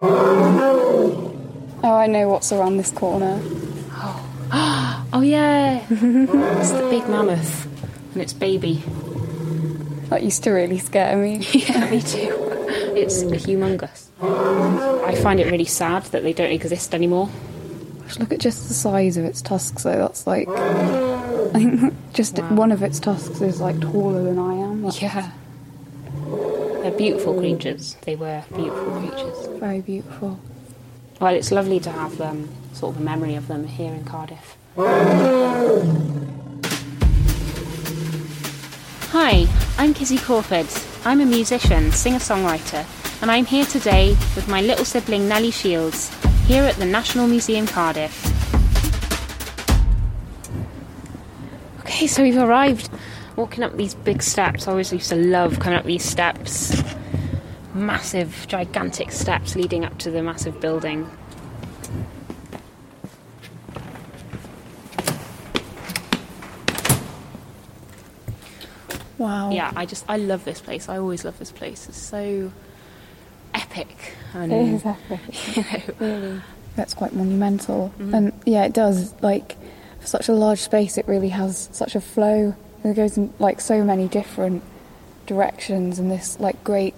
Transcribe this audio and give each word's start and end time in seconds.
Oh, 0.00 1.34
I 1.82 2.06
know 2.06 2.28
what's 2.28 2.52
around 2.52 2.76
this 2.76 2.90
corner. 2.92 3.40
Oh 3.92 5.06
oh 5.12 5.20
yeah, 5.20 5.84
it's 5.90 6.70
the 6.70 6.86
big 6.88 7.08
mammoth 7.08 7.66
and 8.12 8.22
its 8.22 8.32
baby. 8.32 8.82
That 10.08 10.22
used 10.22 10.44
to 10.44 10.50
really 10.52 10.78
scare 10.78 11.16
me. 11.16 11.44
Yeah, 11.52 11.90
me 11.90 12.00
too. 12.00 12.32
It's 12.96 13.24
humongous. 13.24 14.06
I 15.04 15.14
find 15.16 15.40
it 15.40 15.50
really 15.50 15.64
sad 15.64 16.04
that 16.04 16.22
they 16.22 16.32
don't 16.32 16.52
exist 16.52 16.94
anymore. 16.94 17.28
Gosh, 18.02 18.18
Look 18.18 18.32
at 18.32 18.40
just 18.40 18.68
the 18.68 18.74
size 18.74 19.16
of 19.16 19.24
its 19.24 19.42
tusks, 19.42 19.82
though. 19.82 19.98
That's 19.98 20.26
like. 20.26 20.48
I 21.48 21.52
think 21.52 21.94
just 22.12 22.38
one 22.38 22.72
of 22.72 22.82
its 22.82 23.00
tusks 23.00 23.40
is 23.40 23.60
like 23.60 23.80
taller 23.80 24.22
than 24.22 24.38
I 24.38 24.54
am. 24.54 24.82
That's 24.82 25.00
Yeah. 25.02 25.30
They're 26.88 26.96
beautiful 26.96 27.38
creatures. 27.38 27.96
They 28.00 28.16
were 28.16 28.42
beautiful 28.56 28.98
creatures. 28.98 29.46
very 29.60 29.82
beautiful. 29.82 30.40
Well, 31.20 31.34
it's 31.34 31.52
lovely 31.52 31.80
to 31.80 31.90
have 31.90 32.16
them, 32.16 32.48
sort 32.72 32.94
of 32.94 33.02
a 33.02 33.04
memory 33.04 33.34
of 33.34 33.46
them 33.46 33.66
here 33.66 33.92
in 33.92 34.06
Cardiff. 34.06 34.56
Hi, 39.12 39.46
I'm 39.76 39.92
Kizzy 39.92 40.16
Crawford. 40.16 40.66
I'm 41.04 41.20
a 41.20 41.26
musician, 41.26 41.92
singer 41.92 42.20
songwriter, 42.20 42.86
and 43.20 43.30
I'm 43.30 43.44
here 43.44 43.66
today 43.66 44.16
with 44.34 44.48
my 44.48 44.62
little 44.62 44.86
sibling 44.86 45.28
Nellie 45.28 45.50
Shields 45.50 46.08
here 46.46 46.64
at 46.64 46.76
the 46.76 46.86
National 46.86 47.26
Museum 47.26 47.66
Cardiff. 47.66 48.24
Okay, 51.80 52.06
so 52.06 52.22
we've 52.22 52.38
arrived. 52.38 52.88
Walking 53.38 53.62
up 53.62 53.76
these 53.76 53.94
big 53.94 54.20
steps. 54.20 54.66
I 54.66 54.72
always 54.72 54.92
used 54.92 55.10
to 55.10 55.14
love 55.14 55.60
coming 55.60 55.78
up 55.78 55.84
these 55.84 56.02
steps. 56.02 56.82
Massive, 57.72 58.46
gigantic 58.48 59.12
steps 59.12 59.54
leading 59.54 59.84
up 59.84 59.96
to 59.98 60.10
the 60.10 60.24
massive 60.24 60.60
building. 60.60 61.08
Wow. 69.18 69.52
yeah, 69.52 69.72
I 69.76 69.86
just 69.86 70.04
I 70.08 70.16
love 70.16 70.44
this 70.44 70.60
place. 70.60 70.88
I 70.88 70.98
always 70.98 71.24
love 71.24 71.38
this 71.38 71.52
place. 71.52 71.88
It's 71.88 71.96
so 71.96 72.50
epic 73.54 74.14
and 74.34 74.52
It 74.52 74.74
is 74.74 74.84
epic. 74.84 75.56
you 75.56 75.62
know, 75.62 75.94
Really. 76.00 76.42
That's 76.74 76.92
quite 76.92 77.12
monumental. 77.12 77.94
Mm-hmm. 78.00 78.14
And 78.14 78.32
yeah, 78.46 78.64
it 78.64 78.72
does. 78.72 79.14
Like, 79.22 79.56
for 80.00 80.08
such 80.08 80.28
a 80.28 80.32
large 80.32 80.58
space, 80.58 80.98
it 80.98 81.06
really 81.06 81.28
has 81.28 81.68
such 81.70 81.94
a 81.94 82.00
flow. 82.00 82.56
It 82.84 82.94
goes 82.94 83.16
in 83.16 83.32
like 83.38 83.60
so 83.60 83.82
many 83.82 84.08
different 84.08 84.62
directions, 85.26 85.98
and 85.98 86.10
this 86.10 86.38
like 86.40 86.62
great 86.64 86.94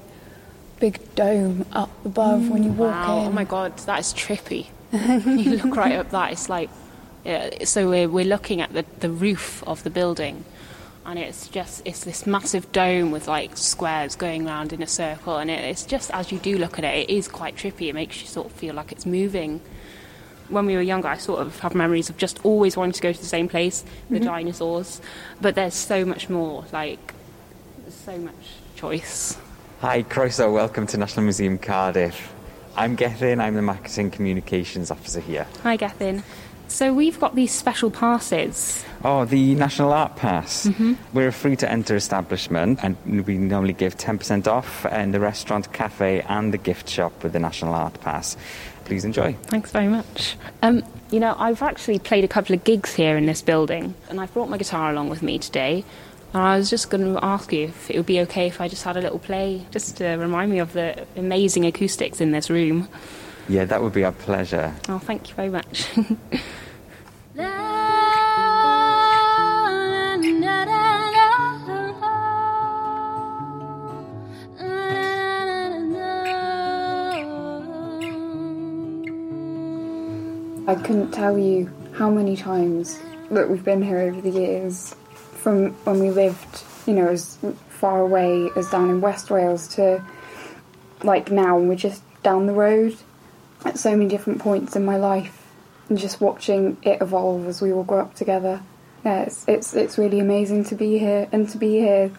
big 0.79 1.15
dome 1.15 1.67
up 1.73 1.91
above 2.05 2.49
when 2.49 2.63
you 2.63 2.71
walk 2.71 2.93
wow. 2.93 3.17
Oh 3.17 3.21
in. 3.23 3.27
Oh 3.29 3.33
my 3.33 3.45
god, 3.45 3.77
that 3.81 4.01
is 4.01 4.13
trippy. 4.15 4.67
you 4.93 5.57
look 5.57 5.77
right 5.77 5.97
up 5.97 6.11
that. 6.11 6.33
It's 6.33 6.49
like 6.49 6.71
yeah, 7.25 7.65
so 7.65 7.89
we're 7.89 8.09
we're 8.09 8.25
looking 8.25 8.61
at 8.61 8.73
the 8.73 8.85
the 9.01 9.11
roof 9.11 9.63
of 9.67 9.83
the 9.83 9.91
building. 9.91 10.45
And 11.05 11.19
it's 11.19 11.49
just 11.49 11.83
it's 11.85 12.05
this 12.05 12.27
massive 12.27 12.71
dome 12.73 13.11
with 13.11 13.27
like 13.27 13.57
squares 13.57 14.15
going 14.17 14.45
round 14.45 14.73
in 14.73 14.83
a 14.83 14.87
circle, 14.87 15.39
and 15.39 15.51
it, 15.51 15.61
it's 15.61 15.85
just 15.85 16.11
as 16.13 16.31
you 16.31 16.39
do 16.39 16.59
look 16.59 16.79
at 16.79 16.85
it, 16.85 17.11
it 17.11 17.11
is 17.11 17.27
quite 17.27 17.57
trippy. 17.57 17.89
It 17.89 17.95
makes 17.95 18.21
you 18.21 18.29
sort 18.29 18.47
of 18.47 18.53
feel 18.53 18.75
like 18.75 18.93
it's 18.93 19.07
moving. 19.07 19.61
When 20.51 20.67
we 20.67 20.75
were 20.75 20.83
younger, 20.83 21.09
I 21.09 21.17
sort 21.17 21.41
of 21.41 21.59
have 21.61 21.75
memories 21.75 22.11
of 22.11 22.17
just 22.17 22.45
always 22.45 22.77
wanting 22.77 22.93
to 22.93 23.01
go 23.01 23.13
to 23.13 23.19
the 23.19 23.25
same 23.25 23.49
place, 23.49 23.85
the 24.11 24.17
mm-hmm. 24.17 24.27
dinosaurs. 24.27 25.01
But 25.41 25.55
there's 25.55 25.75
so 25.75 26.05
much 26.05 26.29
more. 26.29 26.65
Like 26.73 27.15
there's 27.83 27.95
so 27.95 28.19
much 28.19 28.35
choice. 28.75 29.39
Hi, 29.81 30.03
Croeso. 30.03 30.53
Welcome 30.53 30.87
to 30.89 30.97
National 30.99 31.23
Museum 31.23 31.57
Cardiff. 31.57 32.33
I'm 32.77 32.97
Gethin. 32.97 33.41
I'm 33.41 33.55
the 33.55 33.63
Marketing 33.63 34.11
Communications 34.11 34.91
Officer 34.91 35.21
here. 35.21 35.47
Hi, 35.63 35.77
Gethin. 35.77 36.23
So 36.71 36.95
we've 36.95 37.19
got 37.19 37.35
these 37.35 37.53
special 37.53 37.91
passes. 37.91 38.85
Oh, 39.05 39.25
the 39.25 39.57
National 39.57 39.93
Art 39.93 40.15
Pass. 40.15 40.71
We're 41.13 41.29
a 41.29 41.33
free 41.33 41.57
to 41.57 41.71
enter 41.71 41.97
establishment 41.97 42.79
and 42.85 42.97
we 43.27 43.39
normally 43.39 43.73
give 43.73 43.97
10% 43.97 44.47
off 44.47 44.87
in 44.87 45.11
the 45.11 45.19
restaurant, 45.19 45.73
cafe, 45.73 46.21
and 46.23 46.55
the 46.55 46.59
gift 46.59 46.89
shop 46.89 47.25
with 47.25 47.33
the 47.33 47.41
National 47.41 47.75
Art 47.75 48.01
Pass. 48.01 48.37
Please 48.85 49.05
enjoy. 49.05 49.33
Thanks 49.49 49.73
very 49.73 49.89
much. 49.89 50.37
Um, 50.63 50.85
you 51.11 51.19
know, 51.19 51.35
I've 51.39 51.61
actually 51.61 51.99
played 51.99 52.23
a 52.23 52.29
couple 52.29 52.55
of 52.55 52.63
gigs 52.63 52.95
here 52.95 53.17
in 53.17 53.27
this 53.27 53.43
building, 53.43 53.95
and 54.09 54.21
I've 54.21 54.33
brought 54.33 54.49
my 54.49 54.57
guitar 54.57 54.93
along 54.93 55.09
with 55.11 55.23
me 55.23 55.41
today. 55.41 55.85
And 56.33 56.43
I 56.43 56.57
was 56.57 56.71
just 56.71 56.89
going 56.89 57.03
to 57.03 57.25
ask 57.25 57.53
you 57.53 57.65
if 57.65 57.91
it 57.91 57.97
would 57.97 58.07
be 58.07 58.21
okay 58.21 58.47
if 58.47 58.61
I 58.61 58.69
just 58.69 58.85
had 58.85 58.97
a 58.97 59.01
little 59.01 59.19
play, 59.19 59.67
just 59.73 59.97
to 59.97 60.07
remind 60.15 60.53
me 60.53 60.61
of 60.61 60.73
the 60.73 61.05
amazing 61.17 61.67
acoustics 61.67 62.21
in 62.21 62.31
this 62.31 62.49
room. 62.49 62.89
Yeah, 63.51 63.65
that 63.65 63.83
would 63.83 63.93
be 63.93 64.05
our 64.05 64.13
pleasure. 64.13 64.73
Oh, 64.89 65.01
thank 65.01 65.29
you 65.29 65.35
very 65.35 65.49
much. 65.49 65.89
I 80.69 80.75
couldn't 80.77 81.11
tell 81.11 81.37
you 81.37 81.69
how 81.95 82.09
many 82.09 82.37
times 82.37 83.01
that 83.33 83.51
we've 83.51 83.65
been 83.65 83.83
here 83.83 83.99
over 83.99 84.21
the 84.21 84.31
years, 84.31 84.95
from 85.43 85.73
when 85.85 85.99
we 85.99 86.11
lived, 86.11 86.63
you 86.87 86.95
know, 86.95 87.09
as 87.09 87.37
far 87.69 88.01
away 88.01 88.49
as 88.55 88.71
down 88.71 88.91
in 88.91 89.01
West 89.01 89.29
Wales 89.29 89.67
to 89.75 90.01
like 91.03 91.33
now, 91.33 91.59
and 91.59 91.69
we're 91.69 91.75
just 91.75 92.05
down 92.23 92.47
the 92.47 92.53
road 92.53 92.97
at 93.65 93.79
so 93.79 93.97
many 93.97 94.09
different 94.09 94.41
points 94.41 94.77
in 94.77 94.85
my 94.85 94.97
life, 94.97 95.47
and 95.89 95.99
just 95.99 96.21
watching 96.21 96.77
it 96.83 97.01
evolve 97.01 97.47
as 97.47 97.61
we 97.61 97.73
all 97.73 97.85
grow 97.85 98.01
up 98.01 98.15
together. 98.15 98.63
Yeah, 99.05 99.23
it's 99.23 99.47
it's 99.49 99.75
it's 99.75 99.99
really 99.99 100.21
amazing 100.21 100.65
to 100.65 100.75
be 100.75 100.99
here 100.99 101.29
and 101.33 101.49
to 101.51 101.59
be 101.59 101.79
here 101.79 102.11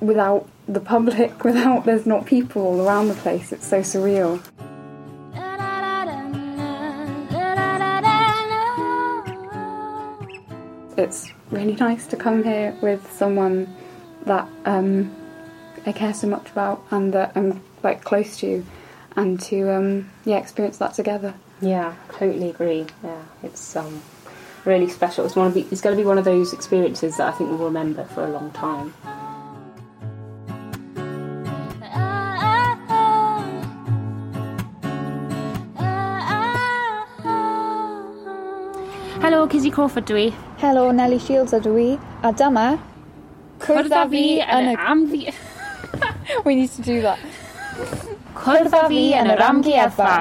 without 0.00 0.48
the 0.68 0.80
public, 0.80 1.44
without 1.44 1.84
there's 1.84 2.06
not 2.06 2.26
people 2.26 2.62
all 2.62 2.80
around 2.80 3.08
the 3.08 3.14
place. 3.14 3.52
It's 3.52 3.66
so 3.66 3.80
surreal. 3.80 4.42
it's 11.02 11.32
really 11.50 11.74
nice 11.74 12.06
to 12.06 12.16
come 12.16 12.44
here 12.44 12.76
with 12.80 13.10
someone 13.12 13.74
that 14.24 14.48
um, 14.64 15.14
I 15.84 15.92
care 15.92 16.14
so 16.14 16.28
much 16.28 16.50
about 16.50 16.82
and 16.90 17.12
that 17.12 17.32
I'm 17.34 17.60
like 17.82 18.04
close 18.04 18.38
to, 18.38 18.64
and 19.16 19.40
to 19.40 19.70
um, 19.70 20.10
yeah 20.24 20.38
experience 20.38 20.78
that 20.78 20.94
together. 20.94 21.34
yeah, 21.60 21.94
totally 22.12 22.50
agree. 22.50 22.86
Yeah, 23.04 23.22
it's 23.42 23.76
um, 23.76 24.02
really 24.64 24.88
special. 24.88 25.24
It's 25.24 25.36
one 25.36 25.46
of 25.46 25.54
the, 25.54 25.66
it's 25.70 25.80
going 25.80 25.96
to 25.96 26.02
be 26.02 26.06
one 26.06 26.18
of 26.18 26.24
those 26.24 26.52
experiences 26.52 27.16
that 27.16 27.28
I 27.28 27.32
think 27.32 27.50
we'll 27.50 27.66
remember 27.66 28.04
for 28.04 28.24
a 28.24 28.30
long 28.30 28.50
time. 28.52 28.94
Helo, 39.22 39.48
Kizzy 39.48 39.70
Crawford 39.70 40.06
dwi. 40.06 40.32
Helo, 40.58 40.92
Nellie 40.92 41.20
Shields 41.20 41.52
ydw 41.54 41.76
i, 41.78 41.90
a 42.26 42.32
dyma 42.32 42.66
cwrdd 43.62 43.94
â 43.94 44.02
fi 44.10 44.24
yn 44.42 44.72
y... 44.72 44.76
amfi... 44.94 45.24
We 46.44 46.56
need 46.56 46.70
to 46.70 46.82
do 46.82 47.02
that. 47.02 47.98
Cwrdd 48.42 48.72
â 48.74 48.86
fi 48.90 49.02
yn 49.14 49.28
yr 49.30 49.40
amgueddfa. 49.46 50.14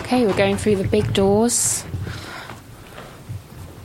Okay, 0.00 0.24
we're 0.24 0.36
going 0.38 0.56
through 0.56 0.76
the 0.76 0.88
big 0.88 1.12
doors. 1.12 1.84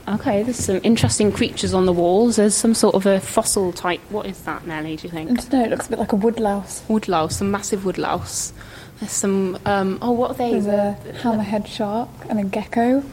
Okay, 0.08 0.42
there's 0.42 0.56
some 0.56 0.80
interesting 0.82 1.30
creatures 1.30 1.74
on 1.74 1.84
the 1.84 1.92
walls. 1.92 2.36
There's 2.36 2.54
some 2.54 2.72
sort 2.74 2.94
of 2.94 3.04
a 3.04 3.20
fossil 3.20 3.72
type. 3.72 4.00
What 4.08 4.26
is 4.26 4.40
that, 4.42 4.66
Nellie, 4.66 4.96
do 4.96 5.06
you 5.06 5.10
think? 5.10 5.30
I 5.30 5.34
think? 5.34 5.50
don't 5.50 5.60
know, 5.60 5.66
it 5.66 5.70
looks 5.70 5.86
a 5.88 5.90
bit 5.90 5.98
like 5.98 6.12
a 6.12 6.16
woodlouse. 6.16 6.82
Woodlouse, 6.88 7.36
some 7.36 7.50
massive 7.50 7.84
woodlouse. 7.84 8.52
There's 8.98 9.12
some, 9.12 9.58
um, 9.66 9.98
oh, 10.00 10.12
what 10.12 10.32
are 10.32 10.34
they? 10.34 10.52
There's 10.52 10.66
a 10.66 10.96
hammerhead 11.22 11.66
shark 11.66 12.08
and 12.28 12.40
a 12.40 12.44
gecko. 12.44 13.04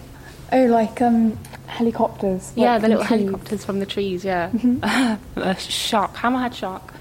Oh, 0.52 0.66
like 0.66 1.02
um 1.02 1.38
helicopters. 1.68 2.52
yeah, 2.56 2.78
the 2.80 2.88
little 2.88 3.04
trees. 3.06 3.22
helicopters 3.22 3.64
from 3.66 3.80
the 3.80 3.86
trees, 3.86 4.26
yeah. 4.26 4.50
Mm-hmm. 4.50 5.40
a 5.40 5.58
shark, 5.60 6.14
hammerhead 6.16 6.54
shark. 6.54 6.94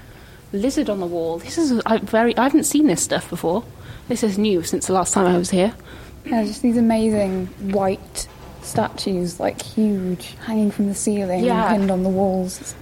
Lizard 0.53 0.89
on 0.89 0.99
the 1.01 1.05
wall. 1.05 1.39
This 1.39 1.57
is 1.57 1.81
I 1.85 1.97
very. 1.97 2.37
I 2.37 2.43
haven't 2.43 2.63
seen 2.63 2.87
this 2.87 3.01
stuff 3.03 3.29
before. 3.29 3.63
This 4.07 4.23
is 4.23 4.37
new 4.37 4.63
since 4.63 4.87
the 4.87 4.93
last 4.93 5.13
time 5.13 5.25
I 5.25 5.37
was 5.37 5.49
here. 5.49 5.73
Yeah, 6.25 6.43
just 6.45 6.61
these 6.61 6.77
amazing 6.77 7.47
white 7.73 8.27
statues, 8.61 9.39
like 9.39 9.61
huge, 9.61 10.35
hanging 10.45 10.71
from 10.71 10.87
the 10.87 10.95
ceiling 10.95 11.43
Yeah. 11.43 11.67
and 11.71 11.79
pinned 11.81 11.91
on 11.91 12.03
the 12.03 12.09
walls. 12.09 12.75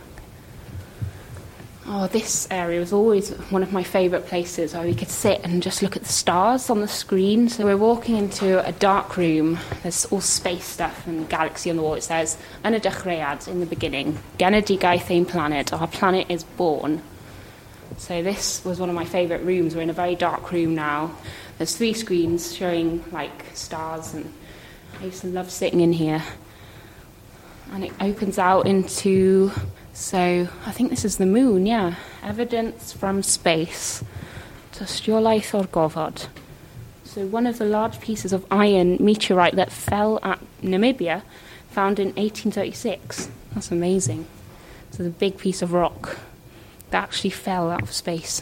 Oh, 1.88 2.08
this 2.08 2.48
area 2.50 2.80
was 2.80 2.92
always 2.92 3.30
one 3.52 3.62
of 3.62 3.72
my 3.72 3.84
favourite 3.84 4.26
places 4.26 4.74
where 4.74 4.84
we 4.84 4.96
could 4.96 5.10
sit 5.10 5.42
and 5.44 5.62
just 5.62 5.84
look 5.84 5.96
at 5.96 6.02
the 6.02 6.12
stars 6.12 6.72
on 6.72 6.82
the 6.82 6.88
screen. 6.88 7.48
So 7.48 7.66
we're 7.66 7.78
walking 7.78 8.16
into 8.16 8.66
a 8.68 8.72
dark 8.72 9.18
room. 9.18 9.60
There's 9.84 10.06
all 10.06 10.20
space 10.20 10.66
stuff 10.66 11.06
and 11.06 11.30
galaxy 11.30 11.70
on 11.70 11.76
the 11.76 11.84
wall. 11.84 11.94
It 11.94 12.02
says, 12.02 12.40
y 12.64 12.72
dechreuad, 12.72 13.48
in 13.48 13.60
the 13.60 13.68
beginning, 13.68 14.18
genedigaeth 14.40 15.12
ein 15.12 15.26
planet, 15.26 15.74
our 15.74 15.88
planet 15.88 16.26
is 16.28 16.44
born. 16.44 17.04
So 17.98 18.24
this 18.24 18.66
was 18.66 18.80
one 18.80 18.90
of 18.90 18.96
my 18.96 19.06
favourite 19.06 19.44
rooms. 19.46 19.76
We're 19.76 19.84
in 19.84 19.92
a 19.92 19.94
very 19.94 20.16
dark 20.16 20.52
room 20.52 20.74
now. 20.74 21.16
There's 21.60 21.78
three 21.78 21.94
screens 21.94 22.56
showing 22.56 23.04
like 23.12 23.46
stars, 23.54 24.16
and 24.16 24.34
I 25.00 25.06
used 25.06 25.22
to 25.22 25.28
love 25.28 25.52
sitting 25.52 25.82
in 25.82 25.94
here. 25.94 26.24
And 27.72 27.86
it 27.86 27.94
opens 28.02 28.40
out 28.40 28.66
into 28.66 29.52
so 29.95 30.50
I 30.65 30.71
think 30.71 30.89
this 30.89 31.06
is 31.06 31.15
the 31.15 31.25
moon, 31.25 31.65
yeah. 31.65 31.95
Evidence 32.21 32.92
from 32.92 33.24
space. 33.24 34.03
Tystiolaeth 34.74 35.53
o'r 35.56 35.68
gofod. 35.68 36.27
So 37.06 37.25
one 37.25 37.47
of 37.47 37.59
the 37.59 37.65
large 37.65 38.01
pieces 38.01 38.33
of 38.33 38.45
iron 38.51 38.97
meteorite 39.00 39.56
that 39.56 39.71
fell 39.71 40.19
at 40.21 40.39
Namibia, 40.62 41.21
found 41.69 41.97
in 41.97 42.07
1836. 42.09 43.30
That's 43.53 43.71
amazing. 43.71 44.27
So 44.92 45.03
the 45.03 45.09
big 45.09 45.38
piece 45.38 45.62
of 45.62 45.71
rock 45.71 46.18
that 46.89 47.03
actually 47.03 47.30
fell 47.30 47.71
out 47.71 47.83
of 47.83 47.94
space. 47.94 48.41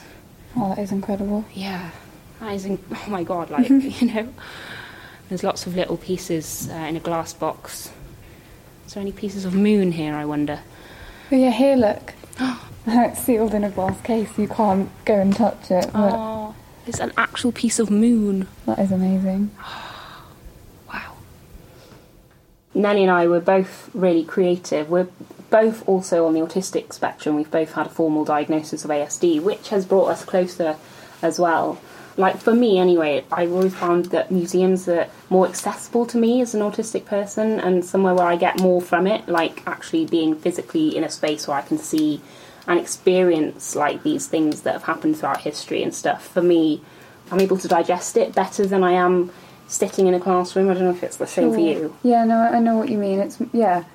Oh, 0.56 0.70
that 0.70 0.80
is 0.80 0.92
incredible. 0.92 1.46
Yeah, 1.54 1.92
that 2.40 2.54
is. 2.54 2.66
In- 2.66 2.84
oh 2.92 3.10
my 3.10 3.24
god! 3.24 3.50
Like 3.52 3.70
you 3.70 4.08
know, 4.12 4.34
there's 5.30 5.44
lots 5.44 5.68
of 5.68 5.76
little 5.76 5.98
pieces 5.98 6.68
uh, 6.72 6.74
in 6.74 6.96
a 6.96 7.00
glass 7.00 7.32
box. 7.32 7.92
Is 8.88 8.96
there 8.96 9.02
any 9.02 9.12
pieces 9.12 9.46
of 9.46 9.54
moon 9.54 9.92
here? 9.92 10.16
I 10.16 10.26
wonder. 10.26 10.60
Oh 11.32 11.36
yeah, 11.36 11.52
here 11.52 11.76
look. 11.76 12.14
it's 12.88 13.22
sealed 13.24 13.54
in 13.54 13.64
a 13.64 13.70
glass 13.70 14.00
case. 14.02 14.38
You 14.38 14.48
can't 14.48 14.90
go 15.06 15.20
and 15.20 15.36
touch 15.36 15.72
it. 15.72 15.90
But 15.94 16.14
Oh, 16.14 16.56
it's 16.86 17.00
an 17.00 17.14
actual 17.18 17.52
piece 17.52 17.80
of 17.80 17.90
moon. 17.90 18.48
that 18.66 18.80
is 18.80 18.92
amazing. 18.92 19.52
Wow. 20.92 21.14
Nellie 22.76 23.04
and 23.04 23.12
I 23.12 23.28
were 23.28 23.40
both 23.40 23.90
really 23.94 24.24
creative. 24.24 24.90
We're 24.90 25.08
both 25.50 25.88
also 25.88 26.26
on 26.28 26.34
the 26.34 26.42
autistic 26.42 26.94
spectrum. 26.94 27.36
We've 27.36 27.50
both 27.50 27.74
had 27.74 27.88
a 27.88 27.90
formal 27.90 28.26
diagnosis 28.26 28.84
of 28.84 28.92
ASD, 28.92 29.42
which 29.42 29.70
has 29.70 29.86
brought 29.86 30.08
us 30.08 30.26
closer 30.26 30.76
as 31.22 31.40
well. 31.40 31.80
Like 32.16 32.38
for 32.38 32.54
me, 32.54 32.78
anyway, 32.78 33.26
I've 33.32 33.52
always 33.52 33.74
found 33.74 34.06
that 34.06 34.32
museums 34.32 34.88
are 34.88 35.08
more 35.30 35.48
accessible 35.48 36.06
to 36.08 36.18
me 36.18 36.42
as 36.42 36.54
an 36.54 36.62
autistic 36.62 37.06
person 37.06 37.60
and 37.60 37.84
somewhere 37.84 38.14
where 38.14 38.28
I 38.28 38.36
get 38.36 38.60
more 38.60 38.82
from 38.82 39.08
it, 39.08 39.28
like 39.28 39.66
actually 39.66 40.06
being 40.06 40.36
physically 40.36 40.96
in 40.96 41.04
a 41.04 41.10
space 41.10 41.48
where 41.48 41.58
I 41.58 41.62
can 41.62 41.78
see 41.78 42.22
and 42.68 42.80
experience 42.80 43.76
like 43.76 44.04
these 44.04 44.28
things 44.28 44.62
that 44.62 44.74
have 44.74 44.84
happened 44.84 45.18
throughout 45.18 45.42
history 45.42 45.84
and 45.84 45.94
stuff. 45.94 46.28
For 46.28 46.42
me, 46.42 46.82
I'm 47.32 47.40
able 47.40 47.58
to 47.58 47.68
digest 47.68 48.16
it 48.16 48.36
better 48.36 48.66
than 48.66 48.84
I 48.84 48.92
am 48.92 49.32
sitting 49.68 50.08
in 50.08 50.14
a 50.14 50.20
classroom. 50.20 50.70
I 50.70 50.76
don't 50.76 50.84
know 50.84 50.92
if 50.92 51.04
it's 51.04 51.18
the 51.18 51.28
same 51.28 51.52
for 51.52 51.60
you. 51.60 51.96
Yeah, 52.04 52.26
no, 52.26 52.38
I 52.38 52.60
know 52.60 52.78
what 52.78 52.90
you 52.90 52.98
mean. 52.98 53.20
It's 53.20 53.40
yeah, 53.52 53.86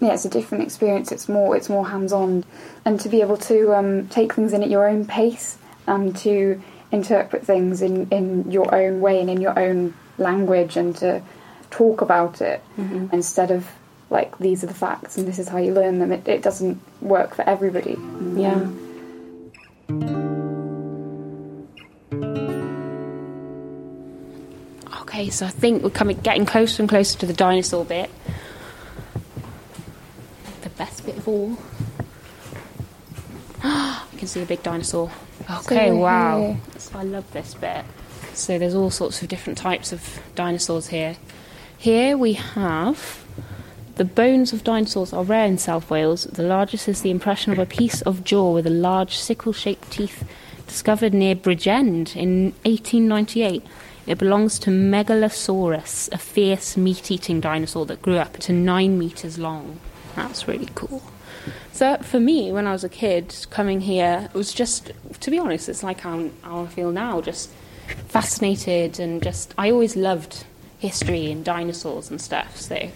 yeah, 0.00 0.14
it's 0.14 0.24
a 0.24 0.30
different 0.30 0.64
experience. 0.64 1.12
It's 1.12 1.28
more, 1.28 1.56
it's 1.56 1.68
more 1.68 1.88
hands-on, 1.88 2.44
and 2.84 2.98
to 3.00 3.08
be 3.08 3.20
able 3.20 3.36
to 3.36 3.74
um, 3.74 4.08
take 4.08 4.32
things 4.32 4.52
in 4.52 4.62
at 4.62 4.70
your 4.70 4.88
own 4.88 5.06
pace 5.06 5.58
and 5.86 6.16
to 6.18 6.62
interpret 6.90 7.44
things 7.44 7.82
in 7.82 8.08
in 8.10 8.50
your 8.50 8.74
own 8.74 9.00
way 9.00 9.20
and 9.20 9.30
in 9.30 9.40
your 9.40 9.58
own 9.58 9.94
language, 10.18 10.76
and 10.76 10.96
to 10.96 11.22
talk 11.70 12.00
about 12.00 12.40
it 12.40 12.62
mm-hmm. 12.78 13.06
instead 13.12 13.50
of 13.50 13.70
like 14.10 14.38
these 14.38 14.64
are 14.64 14.66
the 14.66 14.74
facts 14.74 15.18
and 15.18 15.28
this 15.28 15.38
is 15.38 15.48
how 15.48 15.58
you 15.58 15.72
learn 15.72 15.98
them. 15.98 16.12
It, 16.12 16.26
it 16.26 16.42
doesn't 16.42 16.80
work 17.02 17.34
for 17.34 17.42
everybody. 17.48 17.94
Mm-hmm. 17.94 18.38
Yeah. 18.38 18.70
Okay, 25.02 25.30
so 25.30 25.46
I 25.46 25.50
think 25.50 25.82
we're 25.82 25.90
coming, 25.90 26.18
getting 26.18 26.46
closer 26.46 26.82
and 26.82 26.88
closer 26.88 27.18
to 27.18 27.26
the 27.26 27.32
dinosaur 27.32 27.84
bit. 27.84 28.10
The 30.62 30.70
best 30.70 31.04
bit 31.04 31.16
of 31.16 31.26
all. 31.26 31.50
you 34.12 34.18
can 34.18 34.28
see 34.28 34.42
a 34.42 34.46
big 34.46 34.62
dinosaur. 34.62 35.10
Okay, 35.50 35.90
wow. 35.92 36.56
So 36.76 36.98
I 36.98 37.04
love 37.04 37.30
this 37.32 37.54
bit. 37.54 37.84
So 38.34 38.58
there's 38.58 38.74
all 38.74 38.90
sorts 38.90 39.22
of 39.22 39.28
different 39.28 39.58
types 39.58 39.92
of 39.92 40.20
dinosaurs 40.34 40.88
here. 40.88 41.16
Here 41.76 42.18
we 42.18 42.34
have 42.34 43.24
the 43.96 44.04
bones 44.04 44.52
of 44.52 44.62
dinosaurs 44.62 45.12
are 45.12 45.24
rare 45.24 45.46
in 45.46 45.58
South 45.58 45.90
Wales. 45.90 46.24
The 46.24 46.44
largest 46.44 46.86
is 46.86 47.02
the 47.02 47.10
impression 47.10 47.52
of 47.52 47.58
a 47.58 47.66
piece 47.66 48.00
of 48.02 48.22
jaw 48.22 48.52
with 48.52 48.66
a 48.66 48.70
large 48.70 49.16
sickle-shaped 49.16 49.90
teeth 49.90 50.22
discovered 50.66 51.12
near 51.12 51.34
Bridgend 51.34 52.14
in 52.14 52.52
1898. 52.64 53.64
It 54.06 54.18
belongs 54.18 54.58
to 54.60 54.70
Megalosaurus, 54.70 56.12
a 56.12 56.18
fierce 56.18 56.76
meat-eating 56.76 57.40
dinosaur 57.40 57.86
that 57.86 58.02
grew 58.02 58.18
up 58.18 58.36
to 58.38 58.52
nine 58.52 58.98
meters 58.98 59.38
long. 59.38 59.80
That's 60.14 60.46
really 60.46 60.68
cool. 60.74 61.02
So 61.78 61.96
for 61.98 62.18
me, 62.18 62.50
when 62.50 62.66
I 62.66 62.72
was 62.72 62.82
a 62.82 62.88
kid, 62.88 63.46
coming 63.50 63.80
here, 63.80 64.28
it 64.34 64.36
was 64.36 64.52
just, 64.52 64.90
to 65.20 65.30
be 65.30 65.38
honest, 65.38 65.68
it's 65.68 65.84
like 65.84 66.00
how, 66.00 66.28
how 66.42 66.62
I 66.64 66.66
feel 66.66 66.90
now, 66.90 67.20
just 67.20 67.50
fascinated 68.08 68.98
and 68.98 69.22
just, 69.22 69.54
I 69.56 69.70
always 69.70 69.94
loved 69.94 70.44
history 70.80 71.30
and 71.30 71.44
dinosaurs 71.44 72.10
and 72.10 72.20
stuff. 72.20 72.56
So 72.60 72.90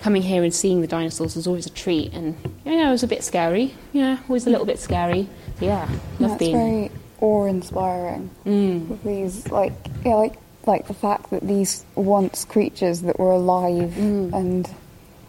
coming 0.00 0.22
here 0.22 0.42
and 0.42 0.54
seeing 0.54 0.80
the 0.80 0.86
dinosaurs 0.86 1.36
was 1.36 1.46
always 1.46 1.66
a 1.66 1.70
treat. 1.70 2.14
And 2.14 2.34
yeah, 2.64 2.88
it 2.88 2.92
was 2.92 3.02
a 3.02 3.06
bit 3.06 3.22
scary. 3.22 3.74
Yeah, 3.92 4.16
always 4.26 4.46
a 4.46 4.50
little 4.50 4.64
bit 4.64 4.78
scary. 4.78 5.28
But 5.58 5.66
yeah, 5.66 5.88
love 6.18 6.30
That's 6.30 6.38
being. 6.38 6.56
very 6.56 6.90
awe-inspiring. 7.20 8.30
Mm. 8.46 8.88
with 8.88 9.04
these 9.04 9.50
like 9.50 9.72
yeah 10.02 10.14
like 10.14 10.34
like 10.66 10.86
the 10.88 10.94
fact 10.94 11.28
that 11.28 11.46
these 11.46 11.84
once 11.94 12.46
creatures 12.46 13.02
that 13.02 13.18
were 13.18 13.32
alive 13.32 13.90
Mm. 13.90 14.32
and 14.32 14.70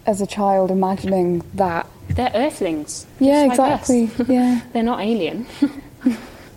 as 0.06 0.22
a 0.22 0.26
child 0.28 0.72
imagining 0.72 1.44
that 1.56 1.88
They're 2.16 2.32
Earthlings. 2.34 3.06
yeah 3.20 3.48
just 3.48 3.60
like 3.60 3.72
us. 3.82 3.90
exactly 3.90 4.26
yeah 4.36 4.62
They're 4.74 4.84
not 4.84 5.02
alien. 5.02 5.46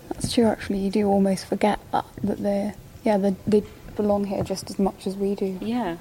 that's 0.09 0.33
true 0.33 0.45
actually 0.45 0.79
you 0.79 0.91
do 0.91 1.07
almost 1.07 1.45
forget 1.45 1.79
that 1.91 2.05
that 2.23 2.37
they 2.41 2.73
yeah 3.03 3.17
they, 3.17 3.35
they 3.47 3.63
belong 3.95 4.23
here 4.25 4.43
just 4.43 4.69
as 4.69 4.79
much 4.79 5.05
as 5.07 5.15
we 5.17 5.35
do 5.35 5.57
yeah. 5.61 5.97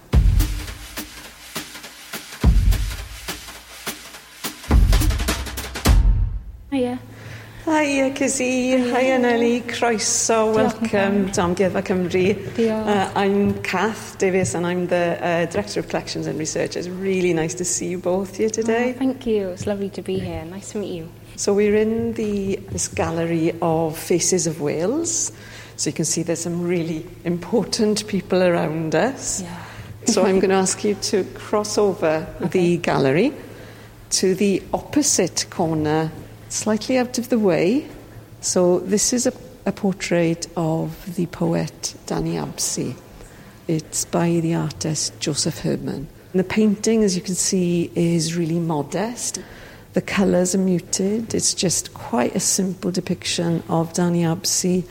Hiya 7.69 8.13
Kizzy, 8.15 8.79
hiya 8.79 9.19
Nellie, 9.19 9.61
croeso, 9.61 10.55
welcome 10.55 11.31
to 11.33 11.43
Amgueddfa 11.43 11.83
Cymru. 11.83 12.59
Uh, 12.67 13.13
I'm 13.15 13.63
Kath 13.63 14.17
Davies 14.17 14.55
and 14.55 14.67
I'm 14.67 14.87
the 14.87 15.23
uh, 15.23 15.45
Director 15.45 15.81
of 15.81 15.89
Collections 15.89 16.27
and 16.27 16.39
Research. 16.39 16.77
It's 16.77 16.89
really 16.89 17.35
nice 17.35 17.53
to 17.57 17.67
see 17.67 17.89
you 17.89 17.99
both 17.99 18.39
here 18.39 18.49
today. 18.49 18.95
Oh, 18.95 18.99
thank 18.99 19.27
you. 19.27 19.51
It's 19.51 19.67
lovely 19.67 19.91
to 19.91 20.01
be 20.01 20.19
here. 20.19 20.47
Nice 20.47 20.73
to 20.73 20.79
meet 20.79 20.95
you. 20.95 21.11
So 21.37 21.53
we're 21.53 21.77
in 21.77 22.15
the 22.15 22.57
this 22.71 22.89
gallery 22.89 23.53
of 23.61 23.99
Faces 23.99 24.47
of 24.47 24.63
Wales. 24.63 25.31
So 25.77 25.91
you 25.91 25.95
can 25.95 26.07
see 26.07 26.23
there's 26.23 26.41
some 26.41 26.63
really 26.63 27.07
important 27.25 28.07
people 28.07 28.43
around 28.43 28.95
us. 28.95 29.43
Yeah. 29.43 29.65
So 30.07 30.25
I'm 30.25 30.41
going 30.41 30.51
to 30.51 30.57
ask 30.57 30.83
you 30.85 30.95
to 30.95 31.23
cross 31.35 31.77
over 31.77 32.27
the 32.41 32.79
gallery 32.79 33.35
to 34.11 34.35
the 34.35 34.63
opposite 34.73 35.45
corner, 35.51 36.11
slightly 36.49 36.99
out 36.99 37.19
of 37.19 37.29
the 37.29 37.39
way. 37.39 37.89
So 38.41 38.81
this 38.81 39.13
is 39.13 39.27
a, 39.27 39.33
a 39.67 39.73
portrait 39.73 40.47
of 40.57 41.17
the 41.17 41.27
poet 41.27 41.95
Dannie 42.07 42.37
Abse. 42.37 42.95
It's 43.67 44.05
by 44.07 44.41
the 44.41 44.55
artist 44.55 45.19
Josef 45.21 45.61
Herman. 45.61 46.09
And 46.33 46.41
the 46.41 46.45
painting, 46.45 47.03
as 47.05 47.17
you 47.17 47.23
can 47.23 47.35
see, 47.35 47.91
is 47.95 48.37
really 48.37 48.59
modest. 48.59 49.41
The 49.95 50.03
colours 50.03 50.55
are 50.55 50.59
muted. 50.59 51.35
It's 51.35 51.55
just 51.55 51.95
quite 51.95 52.35
a 52.35 52.41
simple 52.41 52.91
depiction 52.91 53.63
of 53.69 53.93
Dannie 53.93 54.25
Abse. 54.25 54.85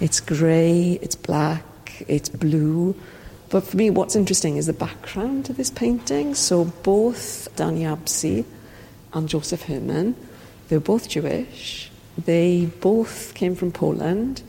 It's 0.00 0.20
grey, 0.20 0.98
it's 1.02 1.14
black, 1.14 2.04
it's 2.08 2.28
blue. 2.28 2.94
But 3.50 3.64
for 3.64 3.76
me, 3.76 3.90
what's 3.90 4.16
interesting 4.16 4.56
is 4.56 4.66
the 4.66 4.72
background 4.72 5.44
to 5.46 5.52
this 5.52 5.70
painting. 5.70 6.34
So 6.34 6.64
both 6.64 7.48
Dannie 7.56 7.84
Abse 7.84 8.44
and 9.12 9.28
Josef 9.28 9.62
Herman, 9.62 10.14
they're 10.70 10.80
both 10.80 11.08
Jewish. 11.08 11.90
They 12.16 12.66
both 12.80 13.34
came 13.34 13.56
from 13.56 13.72
Poland. 13.72 14.42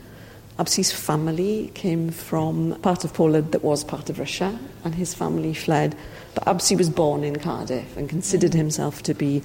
Abse's 0.56 0.92
family 0.92 1.72
came 1.74 2.10
from 2.10 2.78
part 2.80 3.04
of 3.04 3.12
Poland 3.12 3.50
that 3.50 3.64
was 3.64 3.82
part 3.82 4.08
of 4.08 4.20
Russia, 4.20 4.56
and 4.84 4.94
his 4.94 5.14
family 5.14 5.52
fled. 5.52 5.96
But 6.34 6.46
Abse 6.46 6.76
was 6.78 6.88
born 6.88 7.24
in 7.24 7.36
Cardiff 7.40 7.96
and 7.96 8.08
considered 8.08 8.54
himself 8.54 9.02
to 9.02 9.14
be 9.14 9.42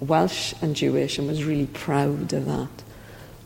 Welsh 0.00 0.54
and 0.60 0.74
Jewish 0.74 1.18
and 1.18 1.28
was 1.28 1.44
really 1.44 1.66
proud 1.66 2.32
of 2.32 2.46
that. 2.46 2.82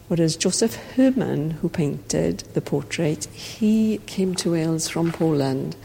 Whereas 0.09 0.37
Josef 0.37 0.75
Herman, 0.97 1.51
who 1.51 1.69
painted 1.69 2.39
the 2.55 2.63
portrait, 2.63 3.27
he 3.27 3.99
came 4.07 4.35
to 4.37 4.53
Wales 4.53 4.89
from 4.89 5.13
Poland 5.13 5.77